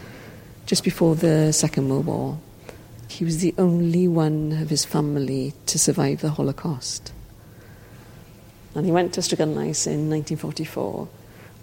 just 0.66 0.86
before 0.86 1.16
the 1.16 1.52
Second 1.52 1.90
World 1.90 2.06
War. 2.06 2.40
He 3.08 3.26
was 3.26 3.40
the 3.40 3.54
only 3.58 4.08
one 4.08 4.52
of 4.62 4.70
his 4.70 4.86
family 4.86 5.54
to 5.68 5.80
survive 5.80 6.22
the 6.22 6.32
Holocaust. 6.32 7.14
And 8.76 8.86
he 8.86 8.92
went 8.92 9.14
to 9.14 9.22
Ystradgynlais 9.22 9.88
in 9.88 10.10
1944 10.10 11.08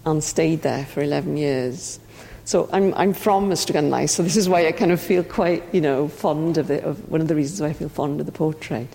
and 0.07 0.25
stayed 0.25 0.63
there 0.63 0.85
for 0.85 1.03
11 1.03 1.37
years. 1.37 2.01
So 2.45 2.69
I'm, 2.73 2.93
I'm 2.95 3.15
from 3.15 3.51
Ystradgynlais, 3.51 4.11
so 4.11 4.23
this 4.23 4.37
is 4.37 4.49
why 4.49 4.67
I 4.67 4.73
kind 4.73 4.93
of 4.93 5.01
feel 5.01 5.23
quite, 5.23 5.63
you 5.73 5.81
know, 5.81 6.09
fond 6.09 6.59
of 6.59 6.71
it, 6.71 6.85
of 6.85 7.09
one 7.11 7.21
of 7.21 7.29
the 7.29 7.35
reasons 7.35 7.61
why 7.61 7.69
I 7.69 7.73
feel 7.73 7.89
fond 7.89 8.21
of 8.21 8.27
the 8.27 8.33
portrait. 8.33 8.89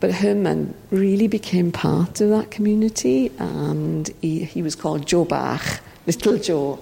But 0.00 0.12
Herman 0.12 0.74
really 0.90 1.28
became 1.28 1.72
part 1.72 2.22
of 2.22 2.30
that 2.30 2.50
community, 2.50 3.30
and 3.38 4.08
he, 4.22 4.44
he 4.44 4.62
was 4.62 4.74
called 4.74 5.06
Joe 5.06 5.26
Bach, 5.26 5.80
Little 6.06 6.38
Joe, 6.38 6.78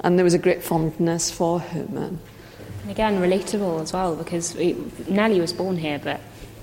and 0.00 0.18
there 0.18 0.24
was 0.24 0.34
a 0.34 0.38
great 0.38 0.62
fondness 0.62 1.30
for 1.30 1.60
Herman. 1.60 2.18
And 2.88 2.96
again, 2.96 3.20
relatable 3.20 3.82
as 3.82 3.92
well 3.92 4.16
because 4.16 4.54
we, 4.54 4.74
Nellie 5.10 5.42
was 5.42 5.52
born 5.52 5.76
here, 5.76 6.00
but 6.02 6.20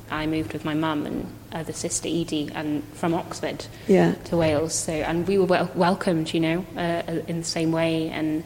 I 0.09 0.25
moved 0.25 0.53
with 0.53 0.65
my 0.65 0.73
mum 0.73 1.05
and 1.05 1.27
other 1.53 1.71
sister 1.71 2.07
Edie, 2.07 2.49
and 2.55 2.83
from 2.95 3.13
Oxford 3.13 3.67
Yeah. 3.87 4.15
to 4.23 4.37
Wales. 4.37 4.73
So, 4.73 4.91
and 4.91 5.27
we 5.27 5.37
were 5.37 5.45
wel- 5.45 5.69
welcomed, 5.75 6.33
you 6.33 6.39
know, 6.39 6.65
uh, 6.75 7.03
in 7.27 7.37
the 7.41 7.43
same 7.45 7.71
way. 7.71 8.09
And 8.09 8.43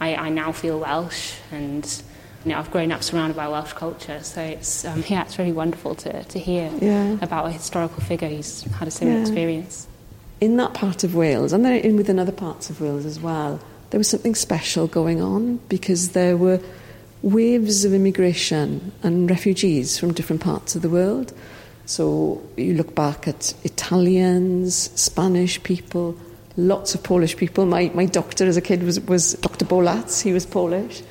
I, 0.00 0.14
I 0.14 0.28
now 0.28 0.52
feel 0.52 0.78
Welsh, 0.78 1.32
and 1.50 1.84
you 2.44 2.52
know, 2.52 2.58
I've 2.60 2.70
grown 2.70 2.92
up 2.92 3.02
surrounded 3.02 3.34
by 3.34 3.48
Welsh 3.48 3.72
culture. 3.72 4.22
So 4.22 4.40
it's 4.40 4.84
um, 4.84 5.02
yeah, 5.08 5.22
it's 5.22 5.36
really 5.36 5.50
wonderful 5.50 5.96
to, 5.96 6.22
to 6.22 6.38
hear 6.38 6.70
Yeah. 6.80 7.16
about 7.22 7.46
a 7.46 7.50
historical 7.50 8.04
figure 8.04 8.28
who's 8.28 8.62
had 8.62 8.86
a 8.86 8.92
similar 8.92 9.16
Yeah. 9.16 9.22
experience. 9.22 9.88
in 10.40 10.58
that 10.58 10.74
part 10.74 11.02
of 11.02 11.16
Wales, 11.16 11.52
and 11.52 11.64
then 11.64 11.72
in 11.80 11.96
within 11.96 12.20
other 12.20 12.30
parts 12.30 12.70
of 12.70 12.80
Wales 12.80 13.04
as 13.04 13.18
well, 13.18 13.58
there 13.90 13.98
was 13.98 14.06
something 14.08 14.36
special 14.36 14.86
going 14.86 15.20
on 15.20 15.56
because 15.68 16.10
there 16.10 16.36
were 16.36 16.60
waves 17.22 17.84
of 17.84 17.92
immigration 17.92 18.92
and 19.02 19.30
refugees 19.30 19.98
from 19.98 20.12
different 20.12 20.42
parts 20.42 20.76
of 20.76 20.82
the 20.82 20.90
world. 20.90 21.32
So 21.86 22.42
you 22.56 22.74
look 22.74 22.94
back 22.94 23.28
at 23.28 23.54
Italians, 23.64 24.90
Spanish 25.00 25.62
people, 25.62 26.16
lots 26.56 26.94
of 26.94 27.02
Polish 27.02 27.36
people. 27.36 27.66
My, 27.66 27.90
my 27.94 28.06
doctor 28.06 28.46
as 28.46 28.56
a 28.56 28.60
kid 28.60 28.82
was, 28.82 29.00
was 29.00 29.34
Dr. 29.34 29.64
Bolatz, 29.64 30.22
he 30.22 30.32
was 30.32 30.46
Polish. 30.46 31.02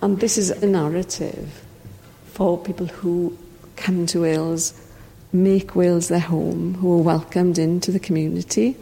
And 0.00 0.18
this 0.18 0.36
is 0.36 0.50
a 0.50 0.66
narrative 0.66 1.64
for 2.26 2.58
people 2.58 2.86
who 2.86 3.36
come 3.76 4.06
to 4.06 4.22
Wales, 4.22 4.74
make 5.32 5.76
Wales 5.76 6.08
their 6.08 6.18
home, 6.18 6.74
who 6.74 6.98
are 6.98 7.02
welcomed 7.02 7.58
into 7.58 7.92
the 7.92 8.00
community. 8.00 8.76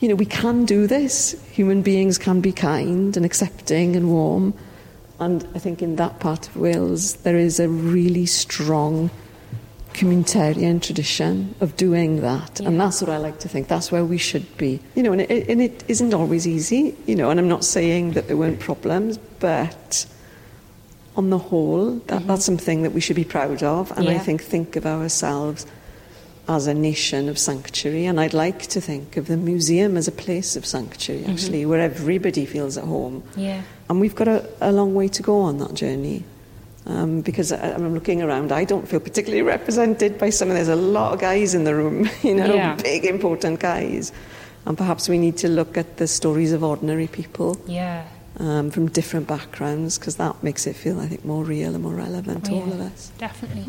You 0.00 0.08
know, 0.08 0.14
we 0.14 0.26
can 0.26 0.64
do 0.64 0.86
this. 0.86 1.40
Human 1.52 1.80
beings 1.80 2.18
can 2.18 2.40
be 2.40 2.52
kind 2.52 3.16
and 3.16 3.24
accepting 3.24 3.96
and 3.96 4.10
warm. 4.10 4.52
And 5.20 5.46
I 5.54 5.58
think 5.58 5.82
in 5.82 5.96
that 5.96 6.20
part 6.20 6.48
of 6.48 6.56
Wales, 6.56 7.14
there 7.16 7.36
is 7.36 7.60
a 7.60 7.68
really 7.68 8.26
strong 8.26 9.10
communitarian 9.92 10.80
tradition 10.82 11.54
of 11.60 11.76
doing 11.76 12.22
that. 12.22 12.60
And 12.60 12.80
that's 12.80 13.00
what 13.00 13.10
I 13.10 13.18
like 13.18 13.38
to 13.40 13.48
think. 13.48 13.68
That's 13.68 13.92
where 13.92 14.04
we 14.04 14.18
should 14.18 14.56
be. 14.56 14.80
You 14.94 15.02
know, 15.02 15.12
and 15.12 15.20
it, 15.20 15.48
and 15.48 15.60
it 15.60 15.84
isn't 15.86 16.14
always 16.14 16.46
easy, 16.46 16.96
you 17.06 17.14
know, 17.14 17.30
and 17.30 17.38
I'm 17.38 17.48
not 17.48 17.64
saying 17.64 18.12
that 18.12 18.26
there 18.26 18.36
weren't 18.36 18.58
problems, 18.58 19.18
but 19.38 20.06
on 21.14 21.30
the 21.30 21.38
whole, 21.38 21.96
that, 22.06 22.20
mm-hmm. 22.20 22.26
that's 22.26 22.44
something 22.44 22.82
that 22.82 22.92
we 22.92 23.00
should 23.00 23.16
be 23.16 23.24
proud 23.24 23.62
of. 23.62 23.90
And 23.92 24.08
I 24.08 24.18
think 24.18 24.42
think 24.42 24.76
of 24.76 24.86
ourselves 24.86 25.66
as 26.48 26.66
a 26.66 26.74
nation 26.74 27.28
of 27.28 27.38
sanctuary. 27.38 28.06
And 28.06 28.18
I'd 28.18 28.34
like 28.34 28.62
to 28.68 28.80
think 28.80 29.16
of 29.16 29.26
the 29.26 29.36
museum 29.36 29.96
as 29.96 30.08
a 30.08 30.12
place 30.12 30.56
of 30.56 30.64
sanctuary, 30.66 31.22
mm-hmm. 31.22 31.32
actually, 31.32 31.66
where 31.66 31.80
everybody 31.80 32.46
feels 32.46 32.78
at 32.78 32.84
home. 32.84 33.22
Yeah. 33.36 33.62
And 33.92 34.00
we've 34.00 34.14
got 34.14 34.26
a, 34.26 34.48
a 34.62 34.72
long 34.72 34.94
way 34.94 35.06
to 35.08 35.22
go 35.22 35.42
on 35.42 35.58
that 35.58 35.74
journey. 35.74 36.24
Um, 36.86 37.20
because 37.20 37.52
I, 37.52 37.72
I'm 37.74 37.92
looking 37.92 38.22
around, 38.22 38.50
I 38.50 38.64
don't 38.64 38.88
feel 38.88 39.00
particularly 39.00 39.42
represented 39.42 40.16
by 40.16 40.30
some 40.30 40.48
of 40.48 40.54
There's 40.54 40.68
a 40.68 40.74
lot 40.76 41.12
of 41.12 41.20
guys 41.20 41.54
in 41.54 41.64
the 41.64 41.74
room, 41.74 42.08
you 42.22 42.34
know, 42.34 42.54
Yeah. 42.54 42.74
big, 42.76 43.04
important 43.04 43.60
guys. 43.60 44.10
And 44.64 44.78
perhaps 44.78 45.10
we 45.10 45.18
need 45.18 45.36
to 45.38 45.48
look 45.48 45.76
at 45.76 45.98
the 45.98 46.06
stories 46.06 46.52
of 46.54 46.64
ordinary 46.64 47.06
people 47.06 47.58
Yeah. 47.66 48.06
um, 48.38 48.70
from 48.70 48.88
different 48.88 49.28
backgrounds 49.28 49.98
because 49.98 50.16
that 50.16 50.42
makes 50.42 50.66
it 50.66 50.74
feel, 50.74 50.98
I 50.98 51.06
think, 51.06 51.22
more 51.26 51.44
real 51.44 51.74
and 51.74 51.82
more 51.84 51.92
relevant 51.94 52.46
to 52.46 52.52
Oh, 52.52 52.60
all 52.62 52.72
of 52.72 52.80
us. 52.80 53.12
Definitely. 53.18 53.66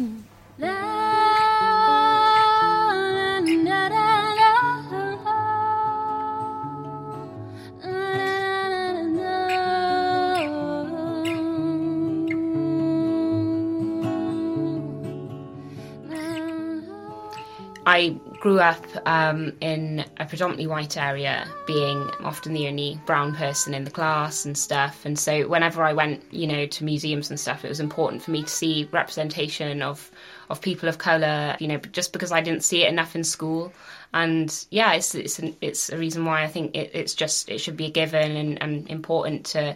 I 17.86 18.10
grew 18.40 18.60
up 18.60 18.86
um, 19.06 19.54
in 19.60 20.06
a 20.18 20.26
predominantly 20.26 20.68
white 20.68 20.96
area, 20.96 21.48
being 21.68 22.10
often 22.22 22.54
the 22.54 22.68
only 22.68 23.00
brown 23.06 23.36
person 23.36 23.74
in 23.74 23.84
the 23.84 23.92
class 23.92 24.46
and 24.46 24.58
stuff. 24.58 25.06
And 25.06 25.20
so, 25.20 25.48
whenever 25.48 25.84
I 25.84 25.94
went, 25.94 26.24
you 26.32 26.48
know, 26.48 26.66
to 26.66 26.84
museums 26.84 27.30
and 27.30 27.40
stuff, 27.40 27.66
it 27.66 27.70
was 27.70 27.82
important 27.82 28.24
for 28.24 28.32
me 28.32 28.44
to 28.44 28.50
see 28.50 28.88
representation 28.92 29.82
of 29.82 30.10
of 30.50 30.62
people 30.62 30.88
of 30.88 30.98
color. 30.98 31.58
You 31.60 31.68
know, 31.68 31.78
just 31.78 32.14
because 32.14 32.32
I 32.32 32.42
didn't 32.42 32.64
see 32.64 32.84
it 32.84 32.90
enough 32.90 33.16
in 33.16 33.24
school. 33.24 33.74
And 34.14 34.66
yeah, 34.70 34.94
it's 34.94 35.14
it's 35.14 35.40
an, 35.40 35.56
it's 35.60 35.90
a 35.90 35.98
reason 35.98 36.24
why 36.24 36.44
I 36.44 36.48
think 36.48 36.76
it, 36.76 36.92
it's 36.94 37.16
just 37.16 37.50
it 37.50 37.60
should 37.60 37.78
be 37.78 37.88
a 37.88 37.92
given 37.92 38.38
and, 38.38 38.62
and 38.62 38.90
important 38.90 39.48
to 39.48 39.76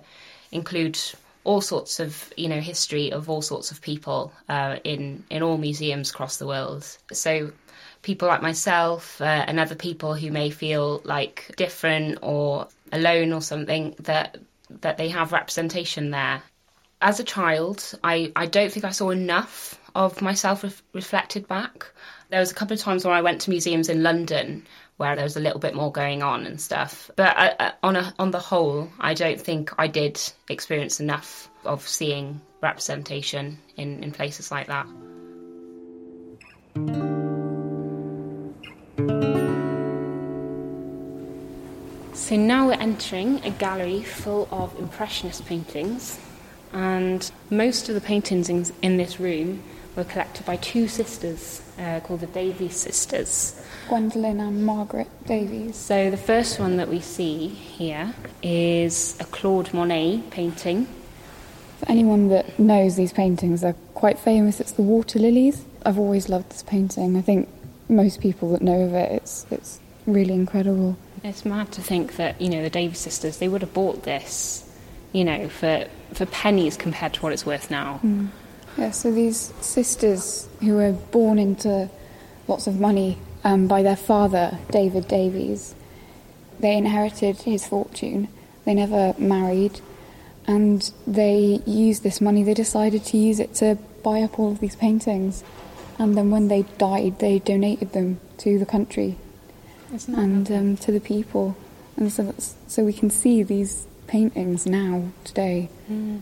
include 0.52 0.98
all 1.44 1.62
sorts 1.62 2.00
of 2.00 2.34
you 2.38 2.48
know 2.48 2.60
history 2.60 3.12
of 3.12 3.30
all 3.30 3.42
sorts 3.42 3.72
of 3.72 3.82
people 3.82 4.32
uh, 4.48 4.78
in 4.84 5.26
in 5.30 5.42
all 5.42 5.58
museums 5.58 6.12
across 6.12 6.38
the 6.38 6.48
world. 6.48 6.86
So 7.12 7.52
people 8.02 8.28
like 8.28 8.42
myself 8.42 9.20
uh, 9.22 9.26
and 9.26 9.60
other 9.60 9.76
people 9.76 10.14
who 10.14 10.32
may 10.32 10.50
feel 10.50 11.02
like 11.04 11.54
different 11.58 12.20
or 12.22 12.68
alone 12.92 13.34
or 13.34 13.42
something 13.42 13.96
that 14.00 14.38
that 14.82 14.98
they 14.98 15.10
have 15.10 15.32
representation 15.32 16.12
there. 16.12 16.42
As 17.02 17.20
a 17.20 17.24
child, 17.24 17.94
I, 18.04 18.32
I 18.36 18.48
don't 18.48 18.72
think 18.72 18.86
I 18.86 18.90
saw 18.90 19.12
enough 19.12 19.80
of 19.96 20.22
myself 20.22 20.64
ref- 20.64 20.84
reflected 20.94 21.48
back. 21.48 21.88
There 22.30 22.40
was 22.40 22.52
a 22.52 22.56
couple 22.56 22.74
of 22.74 22.80
times 22.80 23.06
when 23.06 23.14
I 23.14 23.22
went 23.22 23.42
to 23.42 23.50
museums 23.50 23.88
in 23.88 24.04
London 24.04 24.66
where 24.98 25.16
there 25.16 25.24
was 25.24 25.38
a 25.38 25.40
little 25.40 25.60
bit 25.60 25.76
more 25.76 25.92
going 25.92 26.24
on 26.24 26.46
and 26.46 26.60
stuff. 26.60 27.10
But 27.16 27.38
uh, 27.38 27.54
uh, 27.60 27.72
on 27.84 27.96
a, 27.96 28.14
on 28.18 28.32
the 28.32 28.40
whole, 28.40 28.90
I 29.00 29.14
don't 29.14 29.40
think 29.40 29.72
I 29.78 29.88
did 29.88 30.20
experience 30.50 31.00
enough 31.00 31.50
of 31.64 31.88
seeing 31.88 32.42
representation 32.62 33.60
in, 33.78 34.04
in 34.04 34.12
places 34.12 34.52
like 34.52 34.68
that. 34.68 34.88
So 42.28 42.36
now 42.36 42.68
we're 42.68 42.74
entering 42.74 43.42
a 43.46 43.52
gallery 43.52 44.02
full 44.02 44.50
of 44.52 44.78
Impressionist 44.78 45.46
paintings, 45.46 46.20
and 46.74 47.32
most 47.50 47.88
of 47.88 47.96
the 47.96 48.02
paintings 48.02 48.50
in, 48.50 48.66
in 48.82 48.98
this 48.98 49.18
room 49.18 49.64
were 49.96 50.04
collected 50.04 50.46
by 50.46 50.58
two 50.58 50.90
sisters 50.90 51.62
uh, 51.80 52.02
called 52.02 52.20
the 52.20 52.28
Davies 52.28 52.76
sisters. 52.76 53.58
Gwendoline 53.88 54.46
and 54.46 54.66
Margaret 54.66 55.08
Davies. 55.26 55.78
So 55.78 56.12
the 56.12 56.18
first 56.18 56.60
one 56.60 56.76
that 56.76 56.90
we 56.90 57.00
see 57.00 57.48
here 57.48 58.14
is 58.44 59.16
a 59.22 59.24
Claude 59.24 59.74
Monet 59.74 60.24
painting. 60.30 60.86
For 61.80 61.90
anyone 61.90 62.28
that 62.28 62.60
knows 62.60 62.98
these 62.98 63.14
paintings, 63.14 63.62
they're 63.62 63.72
quite 63.94 64.20
famous. 64.20 64.60
It's 64.60 64.74
the 64.74 64.82
Water 64.82 65.18
Lilies. 65.18 65.64
I've 65.86 65.98
always 65.98 66.28
loved 66.28 66.50
this 66.50 66.64
painting. 66.64 67.16
I 67.16 67.22
think 67.22 67.48
most 67.88 68.20
people 68.20 68.52
that 68.52 68.62
know 68.62 68.82
of 68.82 68.94
it, 68.96 69.14
it's 69.14 69.46
it's 69.50 69.80
really 70.06 70.34
incredible. 70.34 70.98
It's 71.24 71.46
mad 71.46 71.72
to 71.74 71.82
think 71.82 72.16
that 72.18 72.40
you 72.40 72.50
know 72.50 72.62
the 72.62 72.70
Davies 72.70 73.00
sisters 73.00 73.38
they 73.38 73.48
would 73.48 73.62
have 73.62 73.74
bought 73.74 74.04
this, 74.04 74.70
you 75.12 75.24
know, 75.24 75.50
for 75.50 75.88
for 76.14 76.26
pennies 76.28 76.78
compared 76.78 77.14
to 77.14 77.22
what 77.22 77.34
it's 77.34 77.46
worth 77.46 77.72
now. 77.72 78.00
Yeah, 78.78 78.92
so 78.92 79.12
these 79.12 79.54
sisters 79.60 80.48
who 80.62 80.76
were 80.76 80.92
born 80.92 81.40
into 81.40 81.90
lots 82.48 82.68
of 82.68 82.80
money 82.80 83.18
um, 83.44 83.68
by 83.68 83.82
their 83.82 83.96
father, 83.96 84.60
David 84.70 85.08
Davies, 85.08 85.74
they 86.60 86.78
inherited 86.78 87.38
his 87.38 87.66
fortune. 87.66 88.28
They 88.66 88.76
never 88.76 89.16
married, 89.18 89.82
and 90.46 90.92
they 91.08 91.62
used 91.66 92.04
this 92.04 92.22
money. 92.22 92.44
They 92.44 92.54
decided 92.54 93.04
to 93.06 93.18
use 93.18 93.40
it 93.40 93.56
to 93.56 93.80
buy 94.04 94.22
up 94.22 94.38
all 94.38 94.52
of 94.52 94.60
these 94.60 94.76
paintings, 94.76 95.44
and 95.98 96.16
then 96.16 96.30
when 96.30 96.48
they 96.48 96.64
died, 96.78 97.20
they 97.20 97.40
donated 97.40 97.94
them 97.94 98.20
to 98.40 98.60
the 98.60 98.66
country 98.66 99.18
and 100.08 100.52
um, 100.52 100.78
to 100.78 100.92
the 100.92 101.00
people, 101.00 101.56
and 101.96 102.12
so 102.12 102.24
that's, 102.24 102.56
so 102.68 102.84
we 102.84 102.94
can 102.94 103.10
see 103.10 103.44
these 103.44 103.88
paintings 104.08 104.66
now 104.66 105.10
today, 105.24 105.70
Mm, 105.90 106.22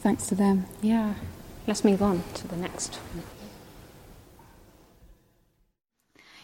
thanks 0.00 0.26
to 0.28 0.34
them. 0.34 0.66
yeah. 0.80 1.14
Let's 1.66 1.84
move 1.84 2.02
on 2.02 2.22
to 2.34 2.48
the 2.48 2.56
next 2.56 2.96
one. 2.96 3.22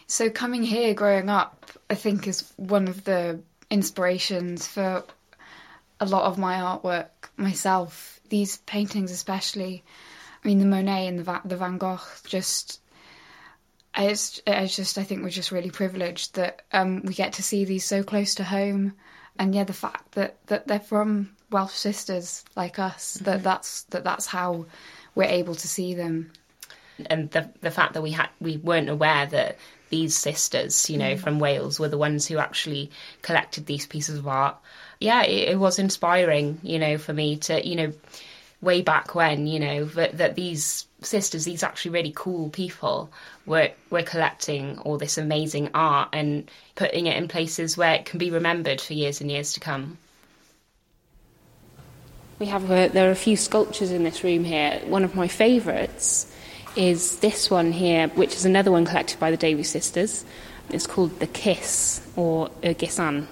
So 0.07 0.31
coming 0.31 0.63
here 0.63 0.95
growing 0.95 1.29
up, 1.29 1.67
I 1.91 1.95
think 1.95 2.27
is 2.27 2.51
one 2.57 2.89
of 2.89 3.05
the 3.05 3.41
inspirations 3.71 4.67
for 4.67 5.05
a 6.01 6.07
lot 6.07 6.25
of 6.25 6.39
my 6.39 6.55
artwork 6.57 7.09
myself. 7.37 8.21
These 8.31 8.59
paintings, 8.59 9.11
especially, 9.11 9.83
I 10.45 10.49
mean, 10.49 10.61
the 10.61 10.67
Monet 10.67 11.09
and 11.09 11.19
the 11.19 11.25
Va- 11.25 11.43
the 11.45 11.57
Van 11.57 11.79
Gogh, 11.79 12.01
just. 12.25 12.81
It's, 13.99 14.41
it's 14.47 14.77
just, 14.77 14.97
I 14.97 15.03
think 15.03 15.23
we're 15.23 15.31
just 15.31 15.53
really 15.53 15.71
privileged 15.71 16.37
that 16.37 16.63
um, 16.73 17.03
we 17.03 17.15
get 17.15 17.35
to 17.35 17.43
see 17.43 17.65
these 17.65 17.85
so 17.85 18.03
close 18.03 18.37
to 18.37 18.45
home, 18.45 18.95
and 19.39 19.55
yeah, 19.55 19.65
the 19.65 19.73
fact 19.73 20.13
that, 20.13 20.37
that 20.47 20.67
they're 20.69 20.81
from 20.81 21.31
Welsh 21.51 21.73
sisters 21.73 22.45
like 22.57 22.79
us, 22.79 23.15
that 23.23 23.43
that's 23.43 23.83
that 23.85 24.05
that's 24.05 24.27
how 24.27 24.67
we're 25.15 25.25
able 25.25 25.55
to 25.55 25.69
see 25.69 25.95
them. 25.95 26.31
and 27.07 27.31
the 27.31 27.51
the 27.61 27.71
fact 27.71 27.95
that 27.95 28.03
we 28.03 28.11
had 28.11 28.29
we 28.41 28.57
weren't 28.57 28.89
aware 28.89 29.27
that 29.27 29.59
these 29.91 30.15
sisters, 30.15 30.91
you 30.91 30.99
know, 30.99 31.17
from 31.17 31.39
Wales, 31.39 31.81
were 31.81 31.89
the 31.89 31.97
ones 31.97 32.27
who 32.27 32.39
actually 32.39 32.91
collected 33.23 33.65
these 33.65 33.87
pieces 33.87 34.19
of 34.19 34.29
art. 34.29 34.57
Yeah, 35.01 35.23
it, 35.23 35.51
it 35.51 35.59
was 35.59 35.79
inspiring, 35.79 36.61
you 36.63 36.79
know, 36.79 36.99
for 36.99 37.15
me 37.15 37.39
to, 37.39 37.67
you 37.67 37.77
know, 37.77 37.93
way 38.61 38.83
back 38.83 39.15
when, 39.15 39.47
you 39.47 39.61
know, 39.61 39.85
that, 39.85 40.19
that 40.19 40.35
these 40.35 40.87
sisters, 41.01 41.45
these 41.45 41.63
actually 41.63 41.93
really 41.93 42.13
cool 42.15 42.51
people, 42.51 43.11
were 43.47 43.71
were 43.91 44.03
collecting 44.03 44.79
all 44.79 44.99
this 44.99 45.19
amazing 45.19 45.71
art 45.75 46.09
and 46.13 46.51
putting 46.75 47.07
it 47.07 47.17
in 47.17 47.29
places 47.29 47.77
where 47.77 47.95
it 47.95 48.05
can 48.05 48.19
be 48.19 48.31
remembered 48.31 48.81
for 48.81 48.95
years 48.95 49.21
and 49.21 49.31
years 49.31 49.53
to 49.53 49.61
come. 49.61 49.99
We 52.39 52.47
have 52.47 52.71
a, 52.71 52.89
there 52.89 53.09
are 53.09 53.13
a 53.13 53.17
few 53.17 53.37
sculptures 53.37 53.91
in 53.91 54.05
this 54.05 54.23
room 54.23 54.45
here. 54.45 54.81
One 54.87 55.03
of 55.03 55.15
my 55.15 55.27
favourites 55.27 56.33
is 56.77 57.19
this 57.19 57.51
one 57.51 57.73
here, 57.73 58.09
which 58.09 58.35
is 58.35 58.45
another 58.45 58.71
one 58.71 58.85
collected 58.85 59.19
by 59.19 59.33
the 59.33 59.37
Davies 59.37 59.69
sisters. 59.69 60.25
It's 60.71 60.87
called 60.87 61.19
The 61.19 61.27
Kiss 61.27 62.01
or 62.15 62.51
Y 62.63 62.75
Gusan 62.75 63.27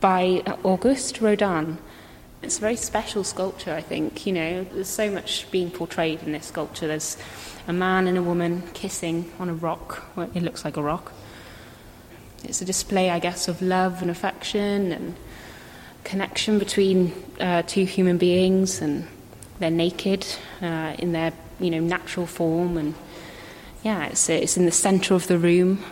by 0.00 0.42
Auguste 0.64 1.20
Rodin. 1.20 1.78
It's 2.44 2.58
a 2.58 2.60
very 2.60 2.76
special 2.76 3.24
sculpture, 3.24 3.72
I 3.72 3.80
think. 3.80 4.26
You 4.26 4.34
know, 4.34 4.64
there's 4.64 4.88
so 4.88 5.10
much 5.10 5.50
being 5.50 5.70
portrayed 5.70 6.22
in 6.22 6.32
this 6.32 6.46
sculpture. 6.46 6.86
There's 6.86 7.16
a 7.66 7.72
man 7.72 8.06
and 8.06 8.18
a 8.18 8.22
woman 8.22 8.62
kissing 8.74 9.32
on 9.38 9.48
a 9.48 9.54
rock. 9.54 10.04
Well, 10.14 10.30
it 10.34 10.42
looks 10.42 10.62
like 10.62 10.76
a 10.76 10.82
rock. 10.82 11.12
It's 12.44 12.60
a 12.60 12.66
display, 12.66 13.08
I 13.08 13.18
guess, 13.18 13.48
of 13.48 13.62
love 13.62 14.02
and 14.02 14.10
affection 14.10 14.92
and 14.92 15.16
connection 16.04 16.58
between 16.58 17.14
uh, 17.40 17.62
two 17.62 17.86
human 17.86 18.18
beings, 18.18 18.82
and 18.82 19.08
they're 19.58 19.70
naked 19.70 20.26
uh, 20.60 20.94
in 20.98 21.12
their 21.12 21.32
you 21.58 21.70
know 21.70 21.80
natural 21.80 22.26
form, 22.26 22.76
and 22.76 22.94
yeah, 23.82 24.04
it's 24.08 24.28
it's 24.28 24.58
in 24.58 24.66
the 24.66 24.70
centre 24.70 25.14
of 25.14 25.28
the 25.28 25.38
room. 25.38 25.82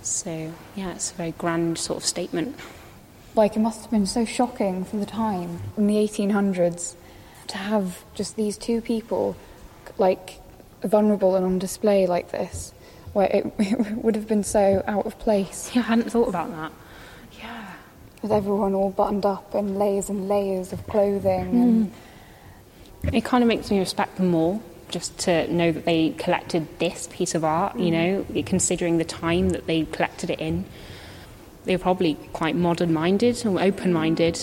So 0.00 0.54
yeah, 0.74 0.92
it's 0.92 1.12
a 1.12 1.14
very 1.16 1.32
grand 1.32 1.76
sort 1.76 1.98
of 1.98 2.04
statement. 2.06 2.58
Like 3.36 3.54
it 3.54 3.60
must 3.60 3.82
have 3.82 3.90
been 3.90 4.06
so 4.06 4.24
shocking 4.24 4.84
for 4.84 4.96
the 4.96 5.06
time 5.06 5.60
in 5.76 5.86
the 5.86 5.96
1800s 5.96 6.94
to 7.48 7.58
have 7.58 8.02
just 8.14 8.34
these 8.34 8.56
two 8.56 8.80
people 8.80 9.36
like 9.98 10.40
vulnerable 10.82 11.36
and 11.36 11.44
on 11.44 11.58
display 11.58 12.06
like 12.06 12.32
this, 12.32 12.72
where 13.12 13.26
it, 13.26 13.52
it 13.58 13.96
would 14.02 14.14
have 14.14 14.26
been 14.26 14.42
so 14.42 14.82
out 14.86 15.06
of 15.06 15.18
place. 15.18 15.70
Yeah, 15.74 15.82
I 15.82 15.84
hadn't 15.84 16.10
thought 16.10 16.28
about 16.28 16.50
that. 16.50 16.72
Yeah. 17.38 17.72
with 18.22 18.32
everyone 18.32 18.74
all 18.74 18.90
buttoned 18.90 19.26
up 19.26 19.54
in 19.54 19.78
layers 19.78 20.08
and 20.08 20.28
layers 20.28 20.72
of 20.72 20.86
clothing. 20.86 21.62
And 21.62 21.92
hmm. 23.04 23.14
It 23.14 23.24
kind 23.24 23.44
of 23.44 23.48
makes 23.48 23.70
me 23.70 23.78
respect 23.78 24.16
them 24.16 24.28
more 24.28 24.60
just 24.88 25.18
to 25.18 25.52
know 25.52 25.72
that 25.72 25.84
they 25.84 26.10
collected 26.10 26.66
this 26.78 27.08
piece 27.12 27.34
of 27.34 27.44
art, 27.44 27.78
you 27.78 27.86
hmm. 27.86 28.34
know, 28.34 28.42
considering 28.46 28.98
the 28.98 29.04
time 29.04 29.50
that 29.50 29.66
they 29.66 29.84
collected 29.84 30.30
it 30.30 30.40
in. 30.40 30.64
They 31.66 31.74
were 31.76 31.82
probably 31.82 32.14
quite 32.32 32.56
modern 32.56 32.92
minded 32.92 33.44
or 33.44 33.60
open 33.60 33.92
minded. 33.92 34.40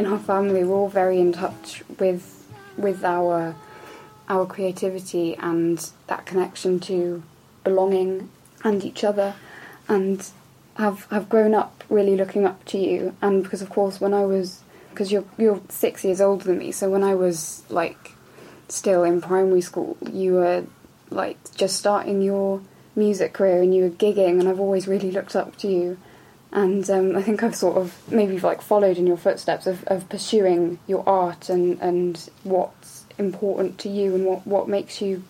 in 0.00 0.06
our 0.06 0.18
family, 0.18 0.64
we're 0.64 0.74
all 0.74 0.88
very 0.88 1.20
in 1.20 1.30
touch 1.30 1.82
with 1.98 2.46
with 2.78 3.04
our 3.04 3.54
our 4.30 4.46
creativity 4.46 5.36
and 5.36 5.90
that 6.06 6.24
connection 6.24 6.80
to 6.80 7.22
belonging 7.64 8.30
and 8.64 8.82
each 8.82 9.04
other, 9.04 9.34
and 9.88 10.30
have 10.76 11.04
have 11.10 11.28
grown 11.28 11.54
up 11.54 11.84
really 11.90 12.16
looking 12.16 12.46
up 12.46 12.64
to 12.64 12.78
you. 12.78 13.14
And 13.20 13.42
because, 13.42 13.60
of 13.60 13.68
course, 13.68 14.00
when 14.00 14.14
I 14.14 14.24
was 14.24 14.62
because 14.88 15.12
you're 15.12 15.26
you're 15.36 15.60
six 15.68 16.02
years 16.02 16.20
older 16.20 16.44
than 16.44 16.58
me, 16.58 16.72
so 16.72 16.88
when 16.88 17.04
I 17.04 17.14
was 17.14 17.62
like 17.68 18.12
still 18.70 19.04
in 19.04 19.20
primary 19.20 19.60
school, 19.60 19.96
you 20.12 20.34
were 20.34 20.64
like 21.10 21.38
just 21.54 21.76
starting 21.76 22.22
your 22.22 22.62
music 22.96 23.32
career 23.32 23.62
and 23.62 23.74
you 23.74 23.84
were 23.84 23.90
gigging, 23.90 24.40
and 24.40 24.48
I've 24.48 24.60
always 24.60 24.86
really 24.86 25.10
looked 25.10 25.36
up 25.36 25.56
to 25.58 25.68
you. 25.68 25.98
And 26.52 26.88
um, 26.90 27.16
I 27.16 27.22
think 27.22 27.42
I've 27.42 27.54
sort 27.54 27.76
of 27.76 27.96
maybe 28.10 28.38
like 28.40 28.60
followed 28.60 28.98
in 28.98 29.06
your 29.06 29.16
footsteps 29.16 29.66
of, 29.68 29.84
of 29.84 30.08
pursuing 30.08 30.80
your 30.88 31.08
art 31.08 31.48
and, 31.48 31.80
and 31.80 32.28
what's 32.42 33.04
important 33.18 33.78
to 33.80 33.88
you 33.88 34.14
and 34.16 34.24
what, 34.24 34.46
what 34.46 34.68
makes 34.68 35.00
you 35.00 35.22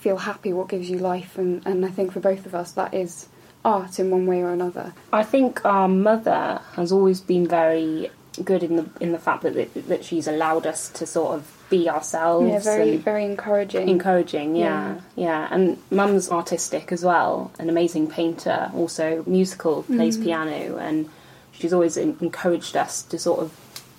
feel 0.00 0.16
happy, 0.16 0.52
what 0.52 0.68
gives 0.68 0.90
you 0.90 0.98
life. 0.98 1.38
And, 1.38 1.64
and 1.64 1.84
I 1.84 1.90
think 1.90 2.12
for 2.12 2.18
both 2.18 2.44
of 2.44 2.56
us, 2.56 2.72
that 2.72 2.92
is 2.92 3.28
art 3.64 4.00
in 4.00 4.10
one 4.10 4.26
way 4.26 4.42
or 4.42 4.50
another. 4.50 4.92
I 5.12 5.22
think 5.22 5.64
our 5.64 5.86
mother 5.86 6.60
has 6.74 6.90
always 6.90 7.20
been 7.20 7.46
very 7.46 8.10
good 8.42 8.62
in 8.62 8.76
the 8.76 8.88
in 8.98 9.12
the 9.12 9.18
fact 9.18 9.42
that 9.42 9.74
that 9.88 10.04
she's 10.04 10.26
allowed 10.26 10.66
us 10.66 10.88
to 10.88 11.06
sort 11.06 11.34
of 11.36 11.61
be 11.72 11.88
ourselves. 11.88 12.50
Yeah, 12.50 12.58
very 12.58 12.98
very 12.98 13.24
encouraging. 13.24 13.88
encouraging 13.88 14.56
yeah, 14.56 15.00
yeah 15.16 15.48
and 15.50 15.78
mum's 15.90 16.30
artistic 16.30 16.92
as 16.92 17.02
well 17.02 17.50
an 17.58 17.70
amazing 17.70 18.08
painter 18.08 18.70
also 18.74 19.24
musical 19.26 19.82
mm-hmm. 19.82 19.96
plays 19.96 20.18
piano 20.18 20.76
and 20.76 21.08
she's 21.52 21.72
always 21.72 21.96
en- 21.96 22.18
encouraged 22.20 22.76
us 22.76 23.02
to 23.04 23.18
sort 23.18 23.40
of 23.40 23.50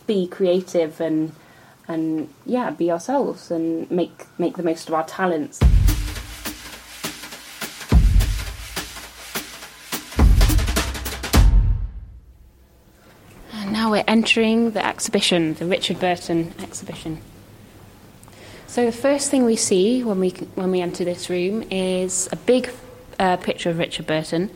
be 0.06 0.28
creative 0.28 1.02
and 1.02 1.34
and 1.88 2.30
yeah 2.46 2.70
be 2.70 2.92
ourselves 2.92 3.50
and 3.50 3.90
make 3.90 4.28
make 4.38 4.56
the 4.56 4.64
most 4.64 4.88
of 4.88 4.94
our 4.94 5.06
talents 5.06 5.60
and 13.52 13.74
now 13.74 13.90
we're 13.90 14.04
entering 14.08 14.72
the 14.72 14.86
exhibition 14.86 15.56
the 15.56 15.66
richard 15.66 16.00
burton 16.00 16.54
exhibition 16.62 17.20
so 18.74 18.88
the 18.88 18.92
first 18.92 19.30
thing 19.30 19.46
we 19.46 19.56
see 19.56 20.04
when 20.04 20.20
we 20.20 20.32
when 20.56 20.72
we 20.72 20.82
enter 20.82 21.06
this 21.06 21.30
room 21.30 21.62
is 21.70 22.28
a 22.32 22.36
big 22.36 22.72
uh, 23.20 23.38
picture 23.38 23.70
of 23.70 23.78
Richard 23.78 24.08
Burton, 24.08 24.50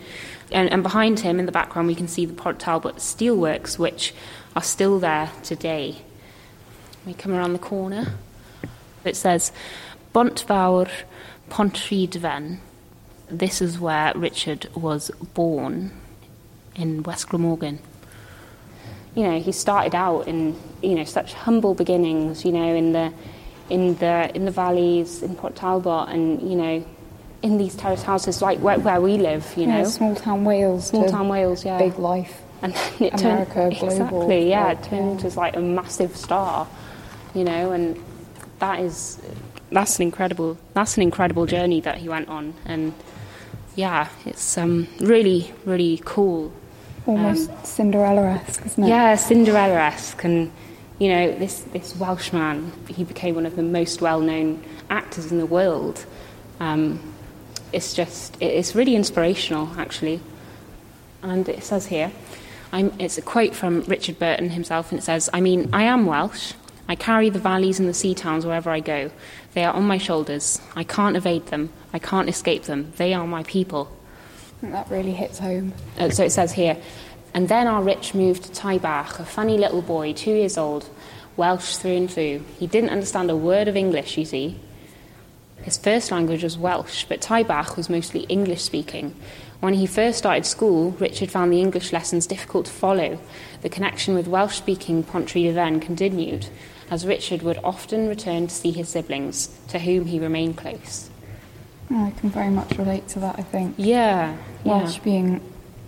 and, 0.51 0.71
and 0.71 0.82
behind 0.82 1.19
him 1.19 1.39
in 1.39 1.45
the 1.45 1.51
background 1.51 1.88
we 1.88 1.93
can 1.93 2.08
see 2.08 2.25
the 2.25 2.34
Port 2.34 2.58
Talbot 2.58 2.95
steelworks, 2.95 3.77
which 3.77 4.15
are 4.56 4.63
still 4.63 4.97
there 4.97 5.30
today. 5.43 6.01
We 7.06 7.13
come 7.13 7.32
around 7.32 7.53
the 7.53 7.60
corner. 7.60 8.15
It 9.03 9.15
says 9.15 9.51
Bontfawr 10.15 10.89
Pontrhydyfen. 11.51 12.58
This 13.30 13.62
is 13.62 13.80
where 13.80 14.13
Richard 14.15 14.67
was 14.73 15.12
born 15.36 15.91
in 16.75 17.03
West 17.03 17.30
Glamorgan 17.30 17.77
you 19.13 19.23
know, 19.23 19.39
he 19.39 19.51
started 19.51 19.95
out 19.95 20.27
in 20.27 20.56
you 20.84 20.93
know 20.93 21.03
such 21.03 21.34
humble 21.34 21.73
beginnings, 21.73 22.45
you 22.45 22.51
know, 22.51 22.75
in 22.75 22.93
the 22.93 23.12
in 23.69 23.95
the 23.95 24.32
in 24.36 24.45
the 24.45 24.51
valleys 24.51 25.21
in 25.23 25.36
Port 25.36 25.56
Talbot, 25.56 26.10
and 26.10 26.41
you 26.49 26.56
know, 26.56 26.86
in 27.41 27.58
these 27.58 27.75
terrace 27.75 28.03
houses 28.03 28.41
like 28.41 28.60
where, 28.60 28.80
where 28.80 28.99
we 29.01 29.17
live, 29.17 29.45
you 29.58 29.65
Yeah, 29.67 29.80
know, 29.80 29.84
small 29.86 30.15
town 30.15 30.43
Wales, 30.45 30.88
small 30.88 31.06
to 31.06 31.12
town 31.12 31.27
Wales, 31.30 31.65
yeah, 31.65 31.77
big 31.77 31.97
life. 31.99 32.41
and 32.62 32.73
then 32.73 32.93
it 33.08 33.12
turned 33.17 33.25
America, 33.47 33.69
global, 33.80 33.88
exactly, 33.89 34.49
yeah, 34.49 34.65
like, 34.65 34.77
it 34.80 34.84
turned 34.84 35.06
yeah. 35.19 35.25
into 35.25 35.39
like 35.39 35.56
a 35.56 35.62
massive 35.62 36.15
star, 36.15 36.67
you 37.36 37.43
know, 37.43 37.71
and 37.71 37.99
that 38.60 38.80
is 38.80 39.19
that's 39.71 39.97
an 39.97 40.03
incredible 40.03 40.58
that's 40.73 40.95
an 40.97 41.03
incredible 41.03 41.45
journey 41.45 41.82
that 41.82 41.97
he 41.97 42.10
went 42.10 42.27
on, 42.30 42.53
and 42.65 42.93
yeah, 43.75 44.08
it's 44.25 44.58
um, 44.58 44.88
really 44.99 45.53
really 45.65 46.01
cool 46.06 46.51
Almost 47.06 47.65
Cinderella-esque, 47.65 48.65
isn't 48.65 48.84
it? 48.84 48.88
yeah, 48.89 49.15
Cinderella-esque, 49.15 50.23
and 50.25 50.51
you 50.99 51.10
know 51.10 51.31
this 51.38 51.62
this 51.62 51.95
Welshman. 51.95 52.71
He 52.88 53.03
became 53.03 53.36
one 53.36 53.45
of 53.45 53.55
the 53.55 53.63
most 53.63 54.01
well-known 54.01 54.63
actors 54.89 55.31
in 55.31 55.38
the 55.38 55.45
world. 55.45 56.05
Um, 56.60 56.99
it's 57.73 57.93
just 57.93 58.38
it's 58.41 58.75
really 58.75 58.95
inspirational, 58.95 59.69
actually. 59.77 60.21
And 61.21 61.49
it 61.49 61.63
says 61.63 61.88
here, 61.88 62.12
I'm, 62.71 62.93
it's 62.99 63.17
a 63.17 63.21
quote 63.21 63.55
from 63.55 63.81
Richard 63.81 64.19
Burton 64.19 64.49
himself, 64.49 64.91
and 64.91 64.99
it 64.99 65.03
says, 65.03 65.29
"I 65.33 65.41
mean, 65.41 65.69
I 65.73 65.83
am 65.83 66.05
Welsh. 66.05 66.53
I 66.88 66.95
carry 66.95 67.29
the 67.29 67.39
valleys 67.39 67.79
and 67.79 67.89
the 67.89 67.93
sea 67.93 68.15
towns 68.15 68.45
wherever 68.45 68.69
I 68.69 68.79
go. 68.79 69.12
They 69.53 69.65
are 69.65 69.73
on 69.73 69.83
my 69.83 69.97
shoulders. 69.97 70.62
I 70.75 70.83
can't 70.83 71.17
evade 71.17 71.47
them. 71.47 71.69
I 71.91 71.99
can't 71.99 72.29
escape 72.29 72.63
them. 72.63 72.93
They 72.97 73.13
are 73.13 73.27
my 73.27 73.43
people." 73.43 73.91
That 74.63 74.89
really 74.89 75.12
hits 75.12 75.38
home. 75.38 75.73
Uh, 75.99 76.10
so 76.10 76.23
it 76.23 76.31
says 76.31 76.51
here, 76.51 76.77
and 77.38 77.50
then 77.50 77.67
our 77.67 77.84
Rich 77.84 78.15
moved 78.15 78.45
to 78.45 78.50
Taibach, 78.50 79.19
a 79.19 79.23
funny 79.23 79.60
little 79.60 79.84
boy, 79.84 80.12
two 80.12 80.32
years 80.32 80.58
old, 80.58 80.89
Welsh 81.36 81.76
through 81.76 81.95
and 81.95 82.12
through. 82.12 82.43
He 82.58 82.65
didn't 82.65 82.89
understand 82.89 83.30
a 83.30 83.36
word 83.36 83.67
of 83.67 83.76
English, 83.78 84.17
you 84.17 84.26
see. 84.26 84.60
His 85.62 85.78
first 85.78 86.10
language 86.10 86.41
was 86.41 86.58
Welsh, 86.58 87.06
but 87.08 87.21
Taibach 87.21 87.78
was 87.78 87.91
mostly 87.91 88.21
English 88.21 88.63
speaking. 88.63 89.13
When 89.60 89.76
he 89.76 89.86
first 89.86 90.17
started 90.17 90.47
school, 90.47 90.93
Richard 90.93 91.30
found 91.30 91.54
the 91.54 91.62
English 91.62 91.93
lessons 91.93 92.26
difficult 92.26 92.65
to 92.65 92.71
follow. 92.71 93.19
The 93.62 93.69
connection 93.69 94.15
with 94.15 94.28
Welsh 94.28 94.56
speaking 94.56 95.04
Pontrhydyfen 95.04 95.80
continued, 95.80 96.47
as 96.89 97.06
Richard 97.06 97.43
would 97.43 97.60
often 97.63 98.08
return 98.08 98.47
to 98.47 98.56
see 98.56 98.71
his 98.71 98.89
siblings, 98.89 99.56
to 99.67 99.78
whom 99.78 100.06
he 100.06 100.17
remained 100.17 100.58
close. 100.58 101.12
I 101.91 102.13
can 102.17 102.32
very 102.32 102.50
much 102.50 102.80
relate 102.80 103.08
to 103.10 103.19
that, 103.19 103.38
I 103.38 103.43
think. 103.43 103.76
Yeah, 103.78 104.36
yeah. 104.36 104.38
Welsh 104.63 104.97
being 104.97 105.39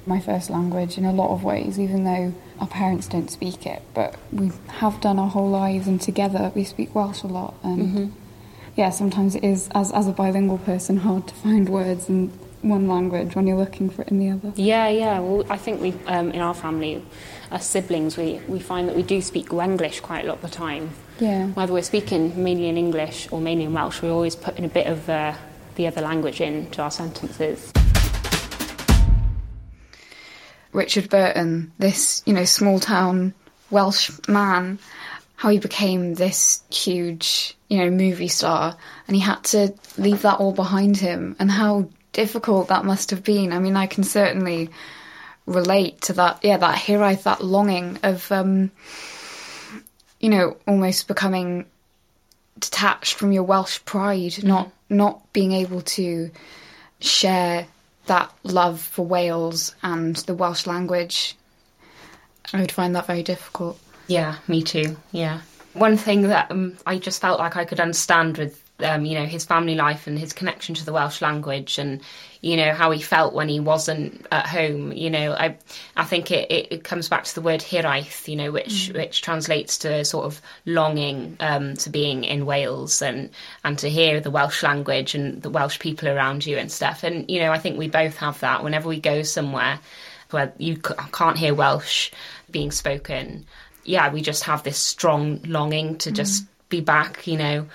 my 0.09 0.19
first 0.19 0.49
language 0.49 0.97
in 0.97 1.05
a 1.05 1.13
lot 1.13 1.29
of 1.31 1.43
ways, 1.43 1.79
even 1.79 2.03
though 2.03 2.33
our 2.59 2.67
parents 2.67 3.07
don't 3.07 3.29
speak 3.31 3.65
it. 3.65 3.81
But 3.93 4.15
we 4.33 4.51
have 4.67 4.99
done 4.99 5.17
our 5.19 5.29
whole 5.29 5.49
lives, 5.49 5.87
and 5.87 6.01
together 6.01 6.51
we 6.55 6.63
speak 6.65 6.93
Welsh 6.93 7.23
a 7.23 7.27
lot. 7.27 7.53
And 7.63 7.79
Mm-hmm. 7.79 8.05
yeah, 8.75 8.89
sometimes 8.89 9.35
it 9.35 9.43
is, 9.43 9.69
as, 9.73 9.91
as 9.93 10.07
a 10.07 10.11
bilingual 10.11 10.57
person, 10.57 10.97
hard 10.97 11.27
to 11.27 11.35
find 11.35 11.69
words 11.69 12.09
in 12.09 12.31
one 12.61 12.89
language 12.89 13.35
when 13.35 13.47
you're 13.47 13.57
looking 13.65 13.89
for 13.89 14.01
it 14.01 14.09
in 14.09 14.19
the 14.19 14.29
other. 14.31 14.51
Yeah, 14.55 14.89
yeah. 14.89 15.19
Well, 15.19 15.45
I 15.49 15.57
think 15.57 15.79
we, 15.79 15.93
um, 16.07 16.31
in 16.31 16.41
our 16.41 16.53
family, 16.53 17.01
as 17.51 17.65
siblings, 17.65 18.17
we, 18.17 18.41
we 18.49 18.59
find 18.59 18.89
that 18.89 18.95
we 18.97 19.03
do 19.03 19.21
speak 19.21 19.47
Wenglish 19.49 20.01
quite 20.01 20.25
a 20.25 20.27
lot 20.27 20.37
of 20.37 20.41
the 20.41 20.49
time. 20.49 20.89
Yeah. 21.19 21.47
Whether 21.47 21.71
we're 21.71 21.83
speaking 21.83 22.43
mainly 22.43 22.67
in 22.67 22.77
English 22.77 23.27
or 23.31 23.39
mainly 23.39 23.63
in 23.65 23.73
Welsh, 23.73 24.01
we're 24.01 24.11
always 24.11 24.35
putting 24.35 24.65
a 24.65 24.69
bit 24.69 24.87
of 24.87 25.07
uh, 25.09 25.35
the 25.75 25.87
other 25.87 26.01
language 26.01 26.41
into 26.41 26.81
our 26.81 26.91
sentences. 26.91 27.71
Richard 30.71 31.09
Burton, 31.09 31.71
this, 31.79 32.21
you 32.25 32.33
know, 32.33 32.45
small 32.45 32.79
town 32.79 33.33
Welsh 33.69 34.11
man, 34.27 34.79
how 35.35 35.49
he 35.49 35.59
became 35.59 36.13
this 36.13 36.61
huge, 36.71 37.55
you 37.67 37.77
know, 37.77 37.89
movie 37.89 38.27
star. 38.27 38.75
And 39.07 39.15
he 39.15 39.21
had 39.21 39.43
to 39.45 39.73
leave 39.97 40.23
that 40.23 40.39
all 40.39 40.53
behind 40.53 40.97
him. 40.97 41.35
And 41.39 41.49
how 41.49 41.89
difficult 42.13 42.67
that 42.67 42.85
must 42.85 43.11
have 43.11 43.23
been. 43.23 43.53
I 43.53 43.59
mean, 43.59 43.75
I 43.75 43.87
can 43.87 44.03
certainly 44.03 44.69
relate 45.45 46.01
to 46.01 46.13
that, 46.13 46.39
yeah, 46.43 46.57
that 46.57 46.77
hiraeth, 46.77 47.23
that 47.23 47.43
longing 47.43 47.99
of, 48.03 48.31
um, 48.31 48.71
you 50.19 50.29
know, 50.29 50.57
almost 50.67 51.07
becoming 51.07 51.65
detached 52.59 53.15
from 53.15 53.31
your 53.31 53.43
Welsh 53.43 53.79
pride, 53.85 54.43
not 54.43 54.71
not 54.89 55.31
being 55.33 55.51
able 55.51 55.81
to 55.81 56.31
share 56.99 57.67
that 58.09 58.31
love 58.43 58.81
for 58.81 59.05
Wales 59.05 59.73
and 59.81 60.15
the 60.17 60.33
Welsh 60.33 60.67
language. 60.67 61.35
I 62.53 62.59
would 62.59 62.71
find 62.71 62.95
that 62.95 63.07
very 63.07 63.23
difficult. 63.23 63.79
Yeah, 64.07 64.35
me 64.47 64.61
too. 64.61 64.97
Yeah. 65.11 65.41
One 65.73 65.97
thing 65.97 66.23
that 66.23 66.51
um, 66.51 66.77
I 66.85 66.97
just 66.97 67.21
felt 67.21 67.39
like 67.39 67.55
I 67.55 67.63
could 67.65 67.79
understand 67.79 68.37
with, 68.37 68.61
um, 68.83 69.05
you 69.05 69.17
know, 69.17 69.25
his 69.25 69.45
family 69.45 69.75
life 69.75 70.07
and 70.07 70.17
his 70.17 70.33
connection 70.33 70.75
to 70.75 70.85
the 70.85 70.93
Welsh 70.93 71.21
language 71.21 71.77
and, 71.77 72.01
you 72.41 72.55
know, 72.57 72.73
how 72.73 72.91
he 72.91 73.01
felt 73.01 73.33
when 73.33 73.49
he 73.49 73.59
wasn't 73.59 74.25
at 74.31 74.47
home. 74.47 74.91
You 74.91 75.09
know, 75.09 75.33
I 75.33 75.57
I 75.95 76.05
think 76.05 76.31
it, 76.31 76.49
it, 76.51 76.67
it 76.71 76.83
comes 76.83 77.09
back 77.09 77.25
to 77.25 77.35
the 77.35 77.41
word 77.41 77.61
hiraeth, 77.61 78.27
you 78.27 78.35
know, 78.35 78.51
which 78.51 78.91
which 78.93 79.21
translates 79.21 79.77
to 79.79 80.05
sort 80.05 80.25
of 80.25 80.41
longing 80.65 81.37
um, 81.39 81.75
to 81.75 81.89
being 81.89 82.23
in 82.23 82.45
Wales 82.45 83.01
and 83.01 83.29
and 83.63 83.77
to 83.79 83.89
hear 83.89 84.19
the 84.19 84.31
Welsh 84.31 84.63
language 84.63 85.15
and 85.15 85.41
the 85.41 85.49
Welsh 85.49 85.79
people 85.79 86.07
around 86.07 86.45
you 86.45 86.57
and 86.57 86.71
stuff. 86.71 87.03
And 87.03 87.29
you 87.29 87.39
know, 87.39 87.51
I 87.51 87.57
think 87.57 87.77
we 87.77 87.89
both 87.89 88.17
have 88.17 88.39
that. 88.39 88.63
Whenever 88.63 88.87
we 88.87 88.99
go 88.99 89.23
somewhere 89.23 89.79
where 90.31 90.53
you 90.57 90.75
c- 90.75 90.93
can't 91.11 91.37
hear 91.37 91.53
Welsh 91.53 92.11
being 92.51 92.71
spoken, 92.71 93.45
yeah, 93.83 94.13
we 94.13 94.21
just 94.21 94.43
have 94.43 94.63
this 94.63 94.77
strong 94.77 95.41
longing 95.43 95.97
to 95.99 96.11
just 96.11 96.45
be 96.69 96.81
back, 96.81 97.25
you 97.27 97.37
know, 97.37 97.65